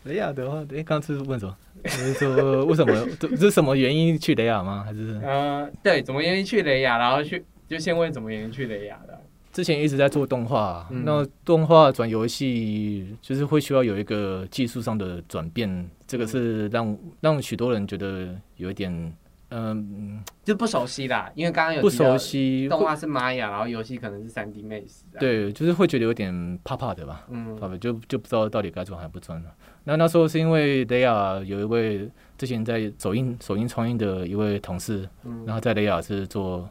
[0.03, 1.55] 雷亚的话，哎，刚刚是问什么？
[1.83, 4.83] 就是说为什么这这是什么原因去雷亚吗？
[4.85, 9.19] 还是呃，对，怎么原因去雷亚，然后去就先问怎么原因去雷亚的。
[9.53, 19.13] 之前一直在做动画，嗯那动画转游戏就是会需要有一个技术上的转变，这个是让让许多人觉得有一点
[19.49, 27.25] 嗯就不熟悉啦，因为刚刚有不熟悉，动画是玛雅，然后游戏可能是三 D Max。，对，就是会觉得有点怕怕的吧。
[27.29, 29.49] 嗯怕怕就就不知道到底该转还不转了。
[29.87, 35.45] 那那时候是因为雷亚有一位之前在首映首映创映的一位同事，嗯。
[35.45, 36.69] 然后在雷亚是做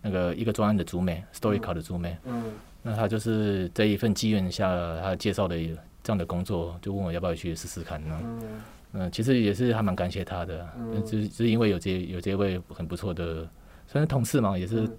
[0.00, 2.16] 那个一个专案的主美，Story 卡的主美。
[2.24, 2.52] 嗯。
[2.82, 4.66] 那他就是在一份机缘下，
[5.02, 5.58] 他介绍的
[6.02, 8.18] 这样的工作，就问我要不要去试试看呢？
[8.22, 8.62] 嗯。
[8.94, 11.04] 嗯，其实也是还蛮感谢他的，嗯。
[11.04, 13.46] 只只是因为有这有这位很不错的，
[13.86, 14.98] 算是同事嘛，也是嗯。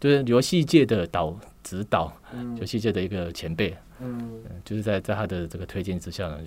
[0.00, 6.38] 就是游戏界的导指导，嗯游戏界的一个前辈，嗯，嗯，就是在在他的这个推荐之下呢，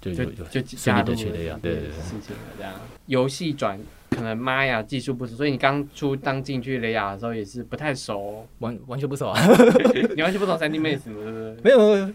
[0.00, 1.90] 就就就就顺利的去雷亚，对对对。
[1.90, 2.72] 事情了这样。
[3.06, 3.78] 游戏转
[4.10, 9.38] 可能玛雅技术不熟，所以你刚出刚进去雷亚的时候也是不太熟，完完全不熟啊，
[10.16, 11.56] 你完全不懂三 D 不对？
[11.62, 12.10] 没有，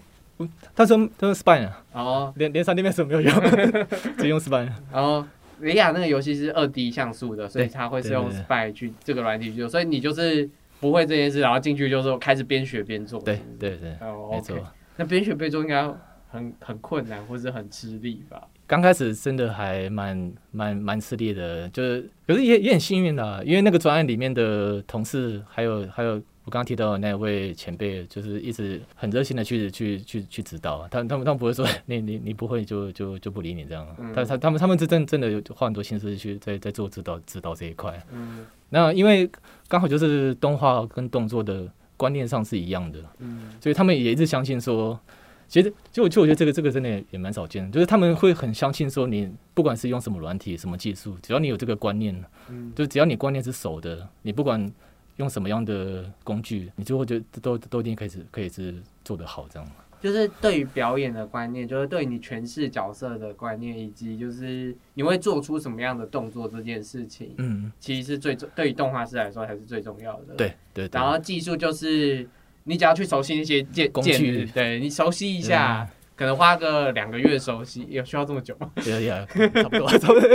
[0.73, 3.33] 他说他说 Spine 啊，哦，连连三 D Max 都没有用，
[4.17, 4.71] 只用 Spine。
[4.91, 5.25] 然后
[5.59, 13.19] 雷亚那个游戏是二 D 像素的，所以对它会是用对对 Spy 去这个软体去做，所以你就是不会这件事，然后进去就是开始边学边做。
[13.21, 14.57] 对对对，哦没错。。
[14.97, 15.83] 那边学边做应该
[16.29, 18.47] 很很困难，或是很吃力吧？
[18.67, 26.13] 刚开始真的还蛮蛮蛮吃力的，就是可是也也很幸运啦，因为那个专案里面的同事，还有还有
[26.43, 37.99] 我刚刚提到的那位前辈，就是一直很热心的去去去去指导，他们他们他们不会说你你你不会就就就不理你这样，嗯他他他们他们是真真的有花很多心思去在在做指导指导这一块。
[38.11, 39.29] 嗯那因为
[39.67, 43.51] 刚好就是动画跟动作的观念上是一样的，嗯。
[43.61, 44.99] 所以他们也一直相信说，
[45.47, 54.71] 其实就就我觉得这个这个真的也也蛮少见的，就是他们会很相信说，你不管是用什么软体、什么技术，只要你有这个观念，嗯，就只要你观念是熟的，你不管
[55.17, 59.69] 用什么样的工具，你就会觉得都都一定可以是可以是做得好这样。
[60.01, 70.35] 就是对于表演的观念，就是对你诠释角色的观念，以及就是你会做出什么样的动作这件事情，嗯，其实是最重对于动画师来说还是最重要的。。
[70.37, 70.99] 对对对。
[70.99, 72.27] 然后技术就是
[72.63, 78.69] 你只要去熟悉那些键工具，对你熟悉一下，可能花个两个月熟悉，有需要这么久吗？
[78.83, 80.29] 对呀，差不多 差不多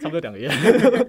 [0.00, 0.48] 差不多两个月。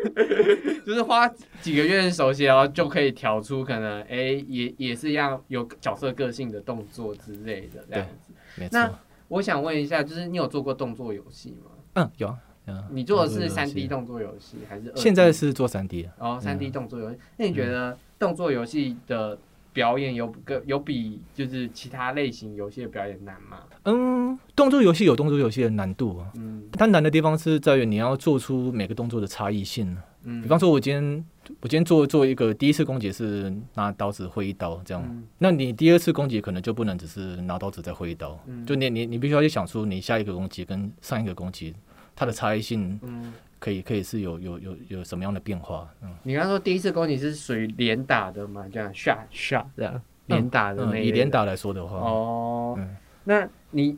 [0.83, 1.27] 就是花
[1.61, 8.33] 几个月熟悉，然后就可以调出可能哎、也也是要有角色个性的动作之类的这样子。
[8.55, 8.91] 没那。
[9.27, 11.69] 我想问一下，就是你有做过动作游戏吗？
[11.93, 12.35] 嗯，有啊。
[12.69, 14.99] 嗯你做的是三 D 动作游戏还是 2D？
[14.99, 16.09] 现在是做三 D 的。
[16.17, 17.17] 哦，三 D 嗯动作游戏。
[17.37, 19.37] 那你觉得动作游戏的
[19.77, 23.59] 表演有个有比就是其他类型游戏的表演难吗？
[23.83, 26.31] 嗯，动作游戏有动作游戏的难度啊。
[26.33, 29.95] 嗯它难的地方是在于你要做出每个动作的差异性。
[30.23, 31.25] 嗯，比方说，我今天
[31.61, 41.75] 我今天做做一个第一次攻击是拿刀子挥一刀这样，嗯那你第二次攻击可能就不能只是拿刀子再挥一刀，嗯就你你你必须要去想出你下一个攻击跟上一个攻击
[42.15, 45.89] 它的差异性嗯，可以可以是有有有有什么样的变化？
[46.01, 48.65] 嗯，你刚刚说第一次攻击是属于连打的嘛？
[48.71, 53.97] 这样 shot shot 这样连打的以连打来说的话，哦，嗯那你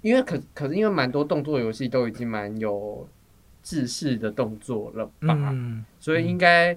[0.00, 3.08] 因为可可是因为蛮多动作游戏都已经蛮有
[3.62, 6.76] 制式的动作了吧，嗯，所以应该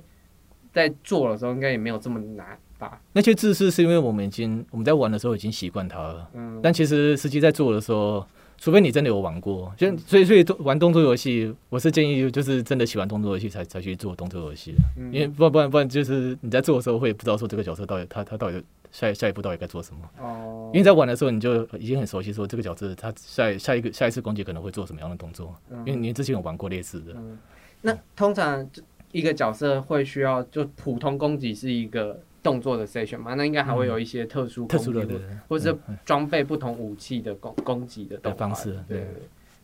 [0.72, 3.00] 在做的时候应该也没有这么难吧？
[3.14, 6.30] 那些姿势是因为我们已经我们在玩的时候已经习惯它了。
[6.34, 8.26] 嗯，但其实实际在做的时候，
[8.60, 15.12] 除非你真的有玩过，就所以所以玩动作游戏，我是建议就是真的喜欢动作游戏才才去做动作游戏，嗯。
[15.14, 18.62] 因为不然不然不然就是你在做的时候会不知道说这个角色到底他他到底
[18.92, 25.78] 下下一步到底该做什么，哦，因为在玩的时候你就已经很熟悉说这个角色他下下一个下一次攻击可能会做什么样的动作，嗯。
[25.86, 27.38] 因为你之前有玩过类似的，嗯，
[27.82, 28.70] 那通常
[29.14, 33.34] 一个角色会需要就普通攻击是一个动作的 section 嘛？
[33.34, 39.08] 那应该还会有一些特殊特殊的对或或者装备不同武器的攻攻击的动方式对对。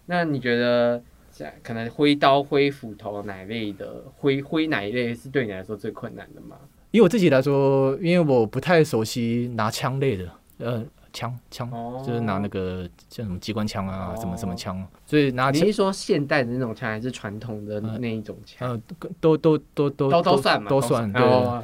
[0.06, 1.02] 那你觉得
[1.32, 6.56] 像可能挥刀、挥斧头哪一类的挥挥哪一类是对你来说最困难的吗？
[6.92, 18.70] 以我自己来说，因为我不太熟悉拿枪类的，呃，枪枪哦就是拿那个像什么机关枪啊，哦什么什么枪，所以拿枪你是说现代的那种枪，还是传统的呃那一种枪？
[18.70, 18.82] 呃
[19.20, 21.12] 都都都都都都算嘛，都算。
[21.12, 21.64] 对，哦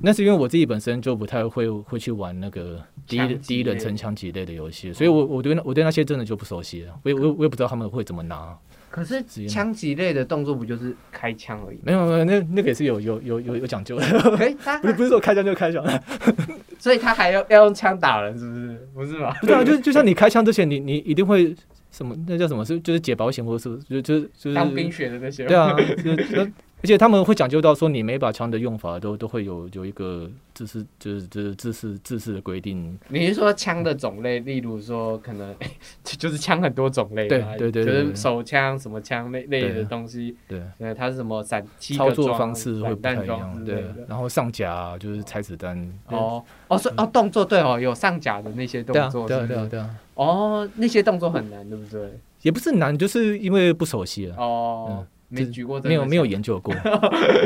[0.00, 8.56] 那是因为我自己本身就不太会会去玩那个第一第一人称枪击类的游戏，所以我我对那我对那些真的就不熟悉了，我也我也我也不知道他们会怎么拿。
[8.90, 11.78] 可是枪击类的动作不就是开枪而已？
[11.82, 14.06] 没有没有，那那个也是有有有有有讲究的，
[14.82, 15.82] 不是不是说开枪就开枪，
[16.78, 18.88] 所以他还要要用枪打人，是不是？
[18.92, 19.34] 不是吧？
[19.40, 21.56] 不是啊，就就像你开枪之前，你你一定会
[21.90, 25.74] 什么那叫什么是就是解保险或者是就就就是当兵学的那些，对啊，
[26.04, 26.14] 就
[26.44, 26.50] 就
[26.82, 32.98] 而且他们会讲究到说，你每把枪的用法都都会有有一个自式，就是就是自式自式的规定。
[33.08, 35.54] 你是说枪的种类，例如说可能
[36.02, 43.84] 就就是枪很多种类嘛，对对对对就是手枪什么枪类类的东西，对，对，它是什么散七个操作装方式会不太一样，对。
[44.08, 45.78] 然后上甲啊就是拆子弹，
[46.08, 52.18] 哦哦，所以哦动作对哦，有上甲的那些动作，对对啊对啊，哦，那些动作很难，对不对？
[52.42, 56.74] 也不是难，就是因为不熟悉啊，哦，没举过没有 没有研究过，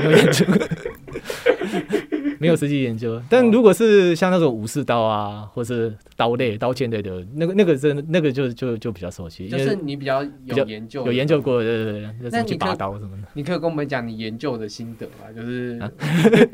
[0.05, 0.59] 没有研究过。
[2.47, 11.37] 没有实际研究， 但如果是像那种武士刀啊，或是刀类、刀剑类的，那个那个真的那个就就就比较熟悉，就是你比较较有研究，有研究。
[11.47, 13.23] 过，对对对，那去拔刀什么的。
[13.35, 15.31] 你可以跟我们讲你研究的心得吗？
[15.37, 15.91] 就是啊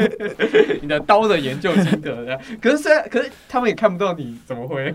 [0.83, 2.39] 你的刀的研究心得的。
[2.61, 4.95] 可是虽然，可是他们也看不到你怎么会，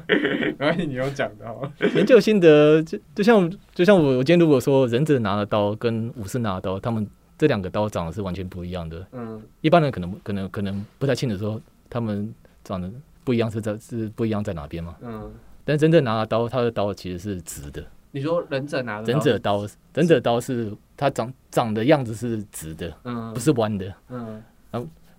[0.58, 1.72] 然后你有讲的哦。
[1.95, 7.08] 研究心得，就就像就像我我今天如果说忍者拿了刀跟武士拿了刀，他们
[7.38, 9.06] 这两个刀长得是完全不一样的。
[9.12, 12.34] 嗯，一般人可能可能可能不太清楚说他们
[12.64, 12.92] 长得
[13.24, 14.96] 不一样是在是不一样在哪边嘛。
[15.02, 15.32] 嗯，
[15.64, 17.84] 但真正拿的刀，他的刀其实是直的。
[18.12, 24.42] 你说忍者拿忍者刀，忍者刀是它长长的样子是直的，嗯不是弯的，嗯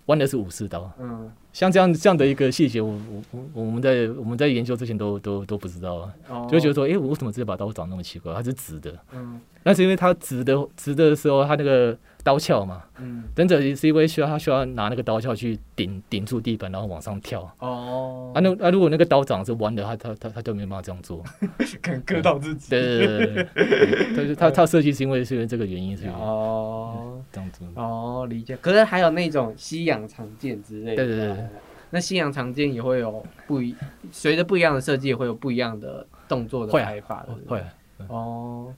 [0.06, 0.90] 弯的是武士刀。
[0.98, 8.32] 嗯像这样这样的一个细节，我我我我们在我们在研究之前都都都不知道啊，哦就觉得说，哎，我为什么这把刀长那么奇怪？
[8.32, 8.96] 它是直的。
[9.12, 17.48] 嗯那是因为它直的直的时候，它那个刀鞘嘛，嗯忍者是因为需要他需要拿那个刀鞘去顶顶住地板，然后往上跳。
[17.60, 21.22] 哦啊，那啊，如果那个刀长是弯的，他他他他就没办法这样做。
[21.80, 22.70] 可能割到自己。
[22.70, 27.64] 对对对对 他他设计是因为是因为这个原因，是哦这样子。
[27.74, 28.56] 哦，理解。
[28.58, 31.46] 可是还有那种西洋长剑之类的，对对对
[31.90, 33.74] 那西洋长剑也会有不一，
[34.12, 37.34] 随着不一样的设计，也会有不一样的动作的拍法的。
[37.46, 37.62] 会
[38.08, 38.74] 哦，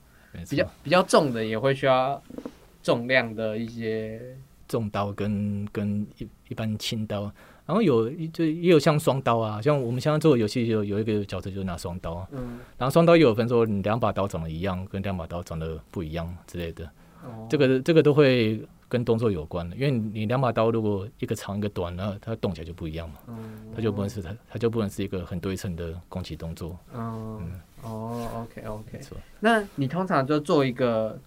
[0.49, 2.21] 比较比较重的也会需要
[2.83, 4.19] 重量的一些
[4.67, 7.23] 重刀跟跟一一般轻刀，
[7.65, 16.85] 然后有就也有像双刀啊，像我们现在做的游戏就有一个角色就是拿双刀，嗯，然后双刀也有分说你两把刀长得一样，跟两把刀长得不一样之类的，
[17.23, 17.47] 哦。
[17.49, 23.71] 这个这个都会跟动作有关的，因为你两把刀如果一个长一个短，那它动起来就不一样嘛，嗯。
[23.75, 27.51] 它就不能是它它就不能是一个很对称的攻击动作，嗯。
[27.83, 28.99] 哦，OK OK。
[28.99, 29.17] 错。
[29.39, 31.19] 那你通常就做一个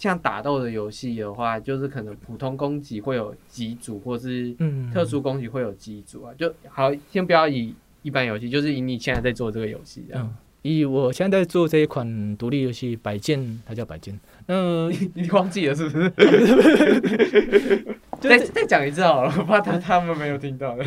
[0.00, 6.32] 像打斗的游戏的话，就是可能普通攻击会有几组，或是嗯特殊攻击会有几组啊？
[6.38, 10.26] 就好，先不要以一般游戏，就是以你现在在做这个游戏这样。
[10.26, 14.14] 嗯，以我现在在做这一款独立游戏《百剑》，它叫《百剑》。
[14.46, 16.10] 那你忘记了是不是？
[18.20, 20.78] 再再讲一次好了，我怕他他们没有听到啊，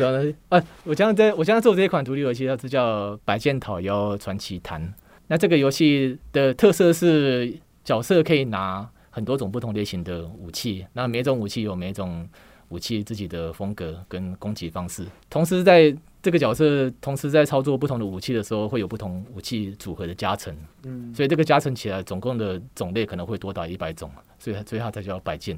[0.48, 4.82] 啊，我现在在我现在做这一款独立游戏，它是叫《百剑讨妖传奇谈》。
[5.28, 7.54] 那这个游戏的特色是
[7.84, 12.28] 角色可以拿很多种不同类型的武器，那每种武器有每种
[12.70, 15.06] 武器自己的风格跟攻击方式。
[15.30, 20.52] 同时，在这个角色同时在操作不同的武器的时候，会有不同武器组合的加成，
[20.82, 24.10] 嗯，所以这个加成起来，总共的种类可能会多达一百种，
[24.40, 25.56] 所以它所以它才叫百剑。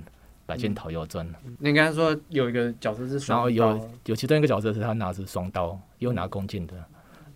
[0.49, 1.29] 百剑讨妖传，
[1.59, 6.75] 你刚才说有一个角色是然双刀，后有有其中一个角色是他拿着双刀，又拿弓箭的。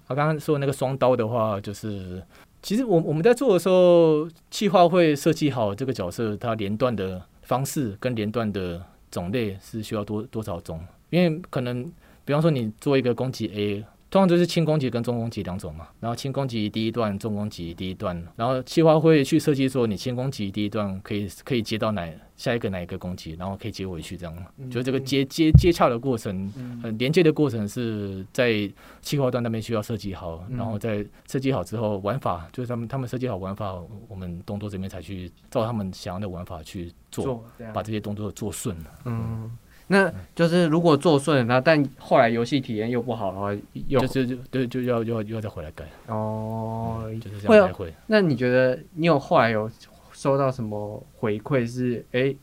[0.07, 2.23] 他刚刚说的那个双刀的话，就是
[2.63, 11.91] 其实我我们在做的时候，企划会设计好这个角色它连段的方式跟连段的种类是需要多多少种，因为可能
[12.25, 15.87] 比方说你做一个攻击 A，通常就是轻攻击跟重攻击两种嘛。
[16.01, 24.37] 然后轻攻击第一段，重攻击第一段，然后企划会去设计说，你轻攻击第一段可以可以接到哪下一个哪一个攻击，然后可以接回去这样。
[24.69, 26.53] 就是这个接接接洽的过程，
[26.83, 28.69] 呃，连接的过程是在
[29.01, 38.91] 企划端那边需要设计好，然后在设计好之后，玩法就是他们他们设计好玩法，我们动作这边才去照他们想要的玩法去做，把这些动作做顺了。
[39.05, 39.57] 嗯。
[39.93, 43.53] 那就是如果做顺了，但后来游戏体验又不好的话，
[43.89, 47.93] 又就就对就要又要又要再回来改哦，就是这样来回。
[48.07, 49.69] 那你觉得你有后来有
[50.13, 51.67] 收到什么回馈？
[51.67, 52.35] 是哎。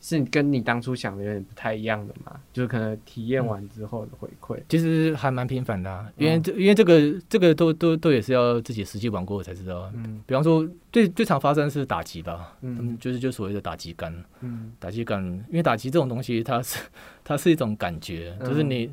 [0.00, 2.38] 是跟你当初想的有点不太一样的嘛？
[2.52, 9.90] 就是可能体验完之后的回馈，其实还蛮频繁的，啊因为这因为这个这个都都都也是要自己实际玩过才知道。
[9.94, 16.78] 嗯，比方说最最常发生是打击吧，嗯，就是就所谓的打击感，嗯，打击感，因为打击这种东西，它是
[17.24, 18.92] 它是一种感觉，就是你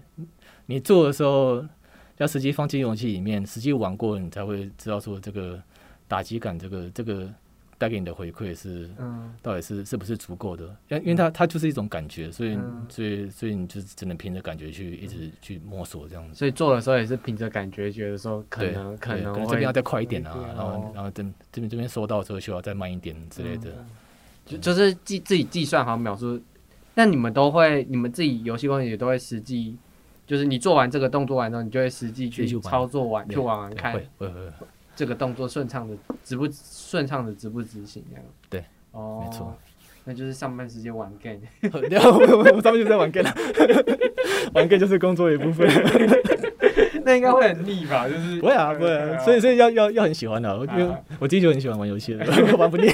[0.65, 1.63] 你做的时候
[2.17, 5.61] 要实际放进游戏里面，实际玩过，你才会知道说这个
[6.07, 7.29] 打击感，这个这个。
[7.83, 8.89] 带给你的回馈是，
[9.41, 10.63] 到底是是不是足够的？
[10.87, 12.57] 因因为它它就是一种感觉，所以
[12.87, 16.33] 所以所以你就只能凭着感觉去一直去摸索这样子。
[16.33, 21.21] 所以做的时候也是凭着感觉，觉得说可能可能这边要再快一点啊，然后然后这
[21.51, 23.85] 这边这边收到之后需要再慢一点之类的，
[24.45, 26.41] 就就是计自己计算好秒数。
[26.95, 29.75] 那你们都会，你们自己游戏公司也都会实际，
[30.25, 33.91] 就是你做完这个动作完之后，你就会实际去操作完，去玩玩看。
[33.91, 34.49] 会会会。
[34.95, 38.23] 这个动作顺畅的，执不顺畅的执不执行这样？
[38.49, 39.55] 对，哦，没错，
[40.03, 41.39] 那就是上班时间玩 game，
[41.73, 43.29] 我上班就在玩 game，
[44.53, 45.67] 玩 game 就是工作一部分，
[47.05, 48.07] 那应该会很腻吧？
[48.07, 52.25] 就是不会啊，不会啊，所以所以要要要很喜欢的，因为我自己就很喜欢玩游戏的，
[52.57, 52.87] 玩不腻。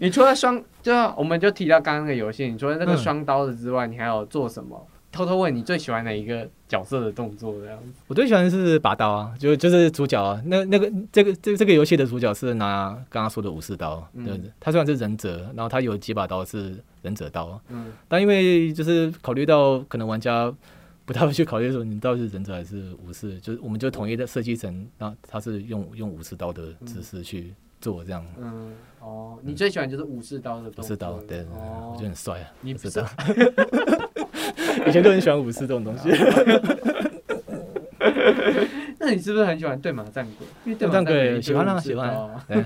[0.00, 4.84] 你除了双，就我们就提到刚刚那个游戏，你除了那个双刀的之外，你还有做什么？
[5.12, 7.52] 偷偷问你最喜欢哪一个角色的动作？
[7.60, 10.42] 这样子，我最喜欢的是拔刀啊，就就是主角啊。
[10.46, 20.52] 那那个这个这这个游戏的主角是拿刚刚说的武士刀，对，他虽然是忍者，然后他有几把刀是忍者刀，嗯，但因为就是考虑到可能玩家
[21.04, 27.52] 不太会去考虑说你到底是忍者还是武士，就是我们就统一的设计成，那他是用用武士刀的姿势去
[27.82, 28.24] 做这样。
[28.38, 33.06] 嗯，哦，你最喜欢就是武士刀的武士刀，对，我觉得很帅啊，你不知道。
[34.86, 36.10] 以前都很喜欢武士这种东西。
[38.98, 40.46] 那你是不是很喜欢对马战鬼？
[40.64, 42.14] 因为对马战鬼喜欢啊，喜欢。
[42.46, 42.64] 对，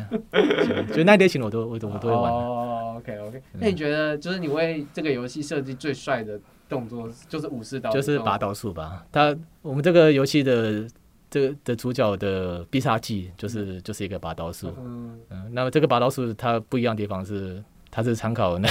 [0.94, 2.30] 就那类型我都我都我都会玩。
[2.30, 3.42] 哦，OK OK。
[3.54, 6.38] 那你觉得就是你为这个游戏设计最帅的
[6.68, 7.90] 动作就是武士刀？
[7.90, 9.06] 就是拔刀术吧。
[9.10, 10.86] 他我们这个游戏的
[11.30, 14.70] 这个的主角的必杀技就是就是一个拔刀术。
[14.78, 15.50] 嗯嗯。
[15.52, 18.68] 那么这个拔刀术它不一样的地方是，它是参考那。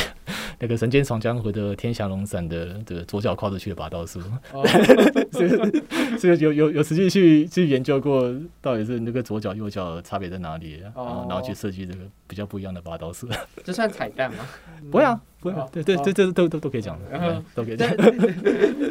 [0.59, 4.21] 那个《神剑闯江湖》的天翔龙闪的这个左脚跨着去的拔刀术，
[6.19, 13.27] 是有有有实际去去研究过，到底是那个左脚右脚差别在哪里，然后然后去设计这个比较不一样的拔刀术。
[13.63, 14.45] 这算彩蛋吗？
[14.91, 15.67] 不会啊，不会啊。
[15.71, 17.89] 对对，这这都都都可以讲的，都可以讲。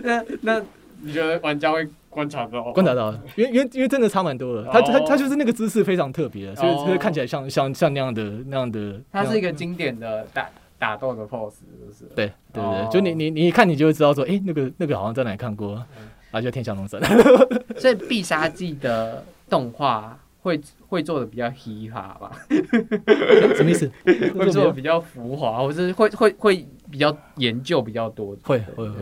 [0.02, 0.62] 那那
[1.00, 2.72] 你觉得玩家会观察到？
[2.72, 4.64] 观察到，因为因为因为真的差蛮多的。
[4.70, 9.00] 他他他就是那个姿势非常特别，所以所以看起来像像像那样的那样的。
[9.10, 10.46] 它是一个经典的打。
[10.84, 15.82] 打斗的 pose 就是，对对对，就你你你一看你就会知道说，哎，那个那个好像在哪里看过，
[16.30, 17.00] 啊，就天降龙神。
[17.80, 22.32] 所以必杀技的动画会会做的比较嘻哈吧？
[23.56, 23.90] 什么意思？
[24.36, 28.36] 会做的比较浮华，或是会会会比较研究比较多？
[28.42, 28.96] 会会会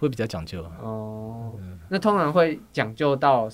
[0.00, 1.52] 会比较讲究哦。
[1.88, 3.48] 那通常会讲究到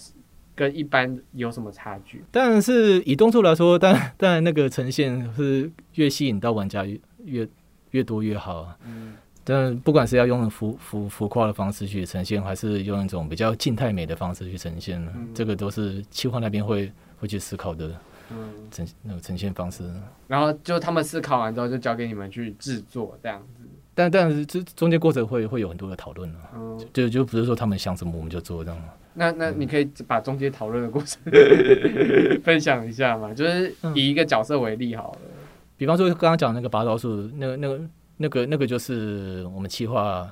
[0.54, 2.24] 跟一般有什么差距？
[2.30, 7.46] 但是以动作来说，但但那个呈现是越吸引到玩家越越。
[7.94, 9.14] 越多越好，嗯，
[9.44, 15.00] 但不管是要用浮浮浮夸的方式去呈现，还是用一种比较静态美的方式去呈现，
[15.32, 16.90] 这个都是企划那边会
[17.20, 17.92] 会去思考的，
[18.30, 19.84] 嗯，呈那个呈现方式。
[20.26, 23.64] 然后就他们思考完之后，就交给你们去制作这样子。
[23.94, 26.50] 但但是这中间过程会会有很多的讨论啊，
[26.92, 28.80] 就就不是说他们想什么我们就做这样。
[29.16, 31.22] 那那你可以把中间讨论的过程
[32.42, 33.32] 分享一下嘛？
[33.32, 35.18] 就是以一个角色为例好了。
[35.76, 37.80] 比方说刚刚讲那个拔刀术，那个那个
[38.16, 40.30] 那个那个就是我们企划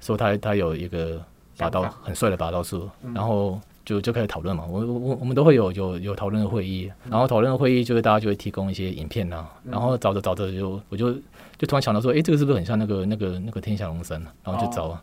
[0.00, 1.20] 说他他有一个
[1.56, 4.64] 拔刀很帅的拔刀术，然后就就开始讨论嘛。
[4.68, 11.12] 我我我们都会有有有讨论的会议，然后讨论的会议就是大家就会提供一些影片啊，然后找着找着就我就
[11.58, 14.24] 就突然想到说，哎，这个是不是很像那个那个那个天下龙神？
[14.44, 14.98] 然后就找我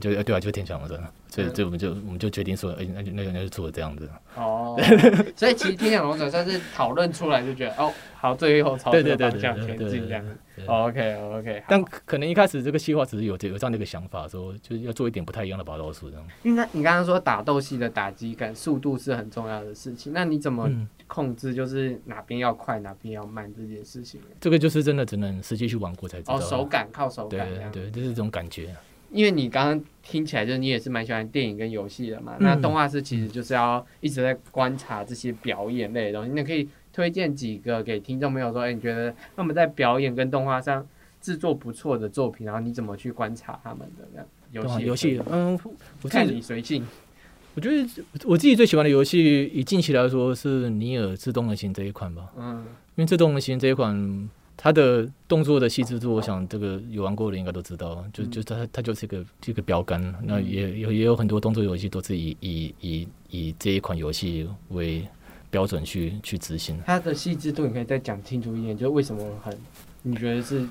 [0.00, 0.88] 就呃对啊，就是天翔的，
[1.28, 4.08] 所以嗯这我们就我们就决定说，哎、那就那个那就做这样子。
[4.36, 4.78] 哦，
[5.36, 10.24] 所以其实天想龙者算是讨论出来就觉得哦，好，最后朝这个对对对方向前进这样
[10.66, 16.26] OK OK，但可能一开始这个计划只是有有这样的一个想法，说就是要做一点不太一样的拔刀术这样。
[16.42, 24.20] 应该你刚刚说打斗戏的打击感、速度是很重要的事情，那你怎么嗯，控制就是哪边要快哪边要慢这件事情？
[24.40, 26.36] 这个就是真的只能实际去玩过才知道。
[26.36, 27.48] 哦，手感靠手感。
[27.70, 28.74] 对对，就是这种感觉。
[29.14, 36.32] 因为你刚刚听起来就是你也是蛮喜欢电影跟游戏的嘛，嗯那动画师其实就是要一直在观察这些表演类的东西。
[36.32, 40.86] 那可以推荐几个给听众朋友说，哎、你觉得他们在表演跟动画上
[41.20, 44.26] 制作不错的作品，然后你怎么去观察他们的这样？
[44.52, 45.58] 游戏游戏，嗯，
[46.02, 46.86] 我看你随性。
[47.56, 47.88] 我觉得
[48.24, 52.32] 我自己最喜欢的游戏，以近期来说是《尼尔：自动人形》这一款吧。
[52.36, 52.64] 嗯，
[52.96, 60.14] 因为自动人形这一款，它的动作的细致度，我想这个有玩过的应该都知道，就嗯就它它就是一个这个标杆。
[60.22, 65.06] 那也有也有很多动作游戏都是以以以以这一款游戏为
[65.50, 66.80] 标准去去执行。
[66.86, 69.56] 它的细致度你可以再讲清楚一点，就是为什么很
[70.02, 70.66] 你觉得是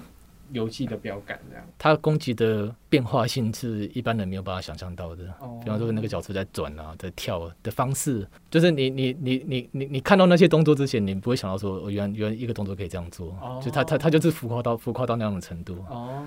[0.54, 1.66] 游戏的标杆这样？
[1.78, 5.26] 它攻击的变化性是一般人没有办法想象到的。
[5.42, 15.76] 哦比方说那个角色在转啊，在跳的方式，就是你你你你你你看到那些动作之前，你不会想到说，哦，原来原来一个动作可以这样做，哦就它它它就是浮夸到浮夸到那样的程度。
[15.90, 16.24] 哦，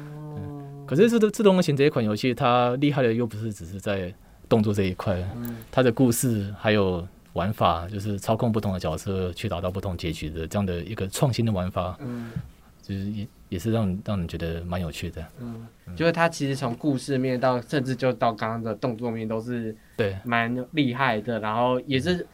[0.86, 4.12] 可是自动自动人形这一款游戏，它厉害的又不是只是在
[4.48, 12.30] 动作这一块，嗯它的故事还有玩法，就是操控不同的角色去达到不同结局的这样的一个创新的玩法，嗯
[12.82, 15.26] 就是也也是让让你觉得蛮有趣的。
[15.40, 15.66] 嗯，
[15.96, 22.26] 就是它其实从故事面到甚至就到刚刚的动作面都是对蛮厉害的，然后也是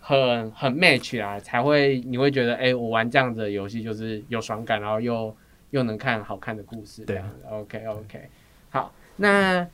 [0.00, 5.34] 很很 match 啊，才会你会觉得，哎、我玩这样子的游戏就是有爽感，然后又
[5.70, 7.36] 又能看好看的故事，对这样子。
[7.48, 8.28] OK OK，
[8.70, 9.64] 好，那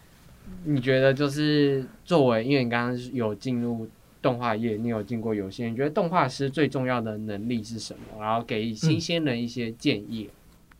[0.64, 3.88] 你觉得就是作为，因为你刚刚有进入
[4.20, 8.20] 动画业，你有进过游戏，你觉得动画师最重要的能力是什么？
[8.22, 10.28] 然后给新鲜人一些建议。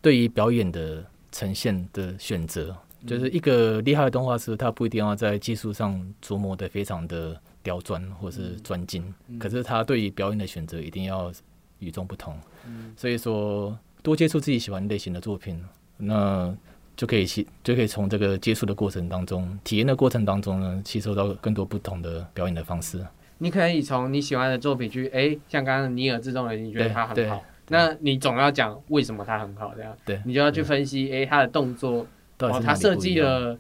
[0.05, 1.03] 对于表演的
[1.33, 2.77] 呈现的选择，
[3.07, 11.33] 就是一个厉害的动画师，他不一定要在技术上琢磨的非常的刁钻或是专精，嗯可是他对于表演的选择一定要
[11.79, 12.37] 与众不同。
[12.67, 15.59] 嗯所以说，多接触自己喜欢类型的作品，
[15.97, 16.55] 那
[16.95, 23.03] 就可以吸，就可以从这个接触的过程当中、体验的过程当中呢，吸收到更多不同的表演的方式。
[23.39, 30.21] 你可以从你喜欢的作品去，哎、像刚刚尼尔自动人，你觉得对对它很好，那你总要讲为什么它很好，这样，对。
[30.25, 32.07] 你就要去分析，哎、它的动作
[32.41, 33.57] 哦他设计了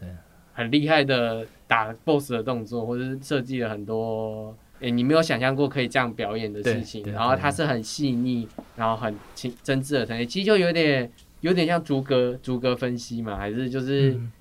[0.52, 14.32] 很厉害的打 BOSS 的动作，或者是设计了很多，哎、你没有想象过可以这样表演的事情，然后它是很细腻，然后很精真挚的呈现，其实就有点有点像逐格逐格分析嘛，还是就是嗯。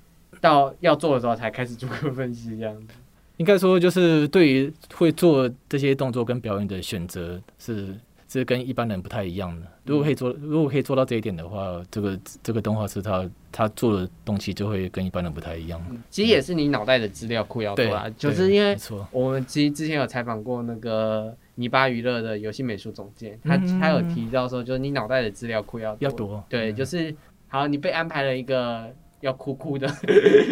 [0.42, 2.94] 到要做的时候才开始逐格分析这样子。
[3.38, 7.96] 应该说，就是对于会做这些动作跟表演的选择是
[8.40, 9.68] 是跟一般人不太一样的。
[9.86, 15.82] 如果可以做，如果可以做到这一点的话，这个这个动画师他他做的东西就会跟一般人不太一样。
[16.10, 18.76] 其实也是你脑袋的资料库要多啊，，就是因为
[19.12, 26.76] 我们其实之前有采访过那个泥巴娱乐的游戏美术总监，他嗯他有提到说，就是你脑袋的资料库要要多对，嗯。
[26.76, 27.14] 就是
[27.48, 28.90] 好，你被安排了一个
[29.24, 29.88] 要哭哭的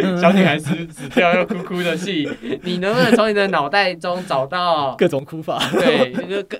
[0.01, 2.29] 嗯 小女孩死死掉要哭哭的戏，
[2.63, 5.59] 你能不能从你的脑袋中找到各种哭法。
[5.73, 6.57] 对，就各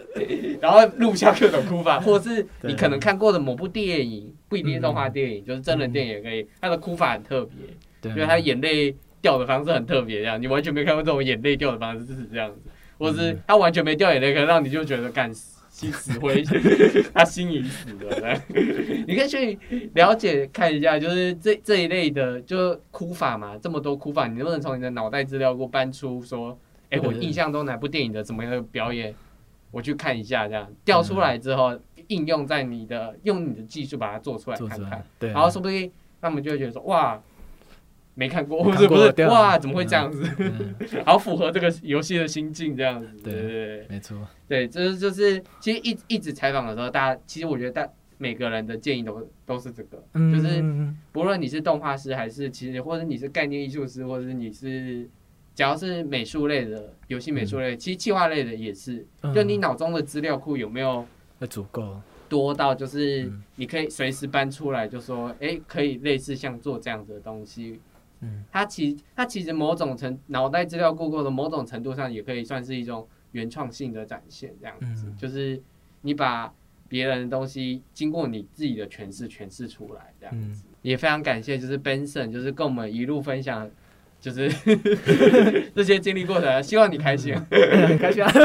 [0.62, 7.56] 然后录下各种哭法， 或者是你可能看过的某部电影，不一定是动画嗯电影，就是真人电影也可以，他的哭法很特别，
[8.00, 12.62] 对，因为他眼泪掉的方式很特别，这样你完全没看过这种眼泪掉的方式是这样子，
[13.00, 16.44] 或是他完全没掉眼泪，可能让你就觉得干心死灰，
[17.14, 18.40] 他心已死了。
[19.08, 19.58] 你可以去
[19.96, 26.56] 了解看一下，就是这这一类的，就哭法嘛，这么多哭法，你能不能从你的脑袋资料库搬出说，
[26.92, 29.16] 哎、我印象中哪部电影的怎么样的表演，
[29.72, 35.92] 我去看一下，这样调出来之后，应用在你的用你的技术把它做出来看看。，对，然后说不定
[36.22, 37.22] 他们就会觉得说哇，
[38.14, 38.88] 没看过， 不是
[39.28, 40.30] 哇，怎么会这样子？
[40.40, 43.08] 嗯好符合这个游戏的心境这样子。
[43.24, 44.18] 对对对对没错，
[44.48, 55.10] 对，就是就是其实一一直采访的时候，大家其实我觉得大每个人的建议都都是这个，就是嗯不论你是动画师还是其实或者你是概念艺术师，或者是你是
[55.62, 61.06] 只要是美术类的游戏美术类，其实计划类的也是，嗯就你脑中的资料库有没有？
[61.38, 67.80] 那足够，多到就是嗯你可以随时搬出来，就说，哎、可以类似像做这样子的东西。
[68.22, 75.62] 嗯，它其它其实某种程脑袋资料库过的某种程度上，也可以算是一种原创性的展现，这样子，嗯就是
[76.02, 76.52] 你把
[76.90, 80.48] 别人的东西经过你自己的诠释诠释出来，这样子。
[80.48, 83.70] 嗯也非常感谢，就是 Benson，就是跟我们一路分享
[84.22, 84.48] 就是
[85.76, 87.36] 这些经历过程，希望你开心。
[87.36, 88.32] 很开心啊！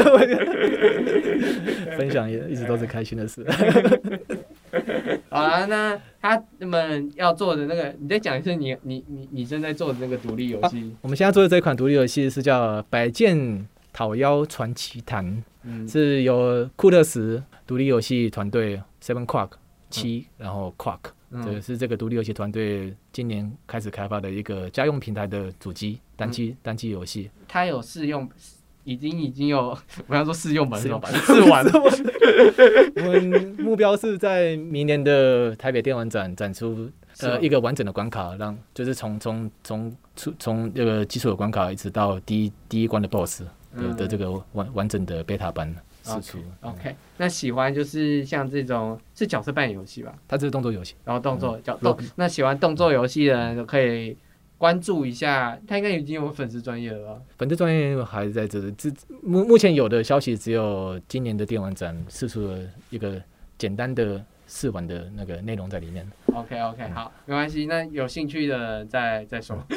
[1.95, 3.45] 分享也一直都是开心的事。
[5.29, 10.91] 好了，那他们要做的那个，你再讲一次你你你你正在做的那个独立游戏。
[11.01, 15.25] 我们现在做的这款独立游戏是叫《百剑讨妖传奇谈》，
[15.63, 19.51] 嗯，是由库勒斯独立游戏团队 Seven Quark
[19.89, 20.99] 七，然后 Quark，
[21.31, 27.29] 这个嗯是这个独立游戏团队今年开始开发的一个家用平台的主机单机单机游戏。
[27.47, 28.29] 它有试用，
[28.83, 31.65] 已经已经有，我要说试用版，试用版试玩。
[32.95, 43.95] 我们目标是在明年的台北电玩展展出呃一个完整的关卡，让就是从从从出从这个基础的关卡一直到第一第一关的 BOSS 的嗯。
[43.97, 45.75] 的这个完完整的 beta 版
[46.61, 54.15] OK，那喜欢就是像这种是角色扮演游戏吧，它这是动作游戏，然后动作叫嗯动，那喜欢动作游戏的可以
[54.57, 57.21] 关注一下，他应该已经有粉丝专业了吧？
[57.37, 58.91] 粉丝专业还在这这
[59.21, 63.21] 目目前有的消息只有今年的电玩展试出了一个
[63.57, 66.09] 简单的试玩的那个内容在里面。
[66.33, 69.57] OK OK，好，没关系，那有兴趣的再再说。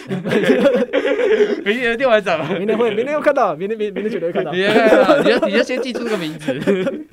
[1.65, 4.63] 明天的电玩展，明天会，明天会看到，明天明明天绝对会看到你。
[4.63, 7.07] 就看到，你就你就先记住这个名字，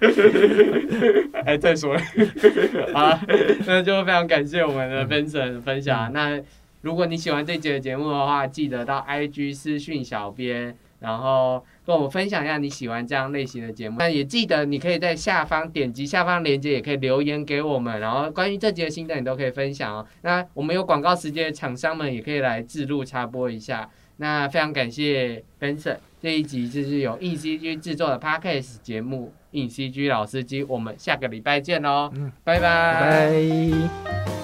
[1.46, 1.96] 哎，再说，
[2.94, 3.20] 好了，
[3.66, 6.12] 那就非常感谢我们的的分享。
[6.14, 6.42] 那
[6.82, 13.96] 如果你喜欢这节的节目的话，记得到 IG 私讯小编，然后跟我们分享一下你喜欢这样类型的节目。
[13.98, 20.06] 那也记得你可以在下方点击下方链接，也可以留言给我们，然后关于这集的心得你都可以分享哦。
[20.24, 23.90] 那我们有广告时间的厂商们也可以来自录插播一下。
[24.18, 32.62] 那非常感谢 Benson 这一集就是由硬 CG 制作的 Podcast 节目硬 CG 老司机，我们下个礼拜见喽，嗯拜拜
[33.00, 34.37] 拜拜。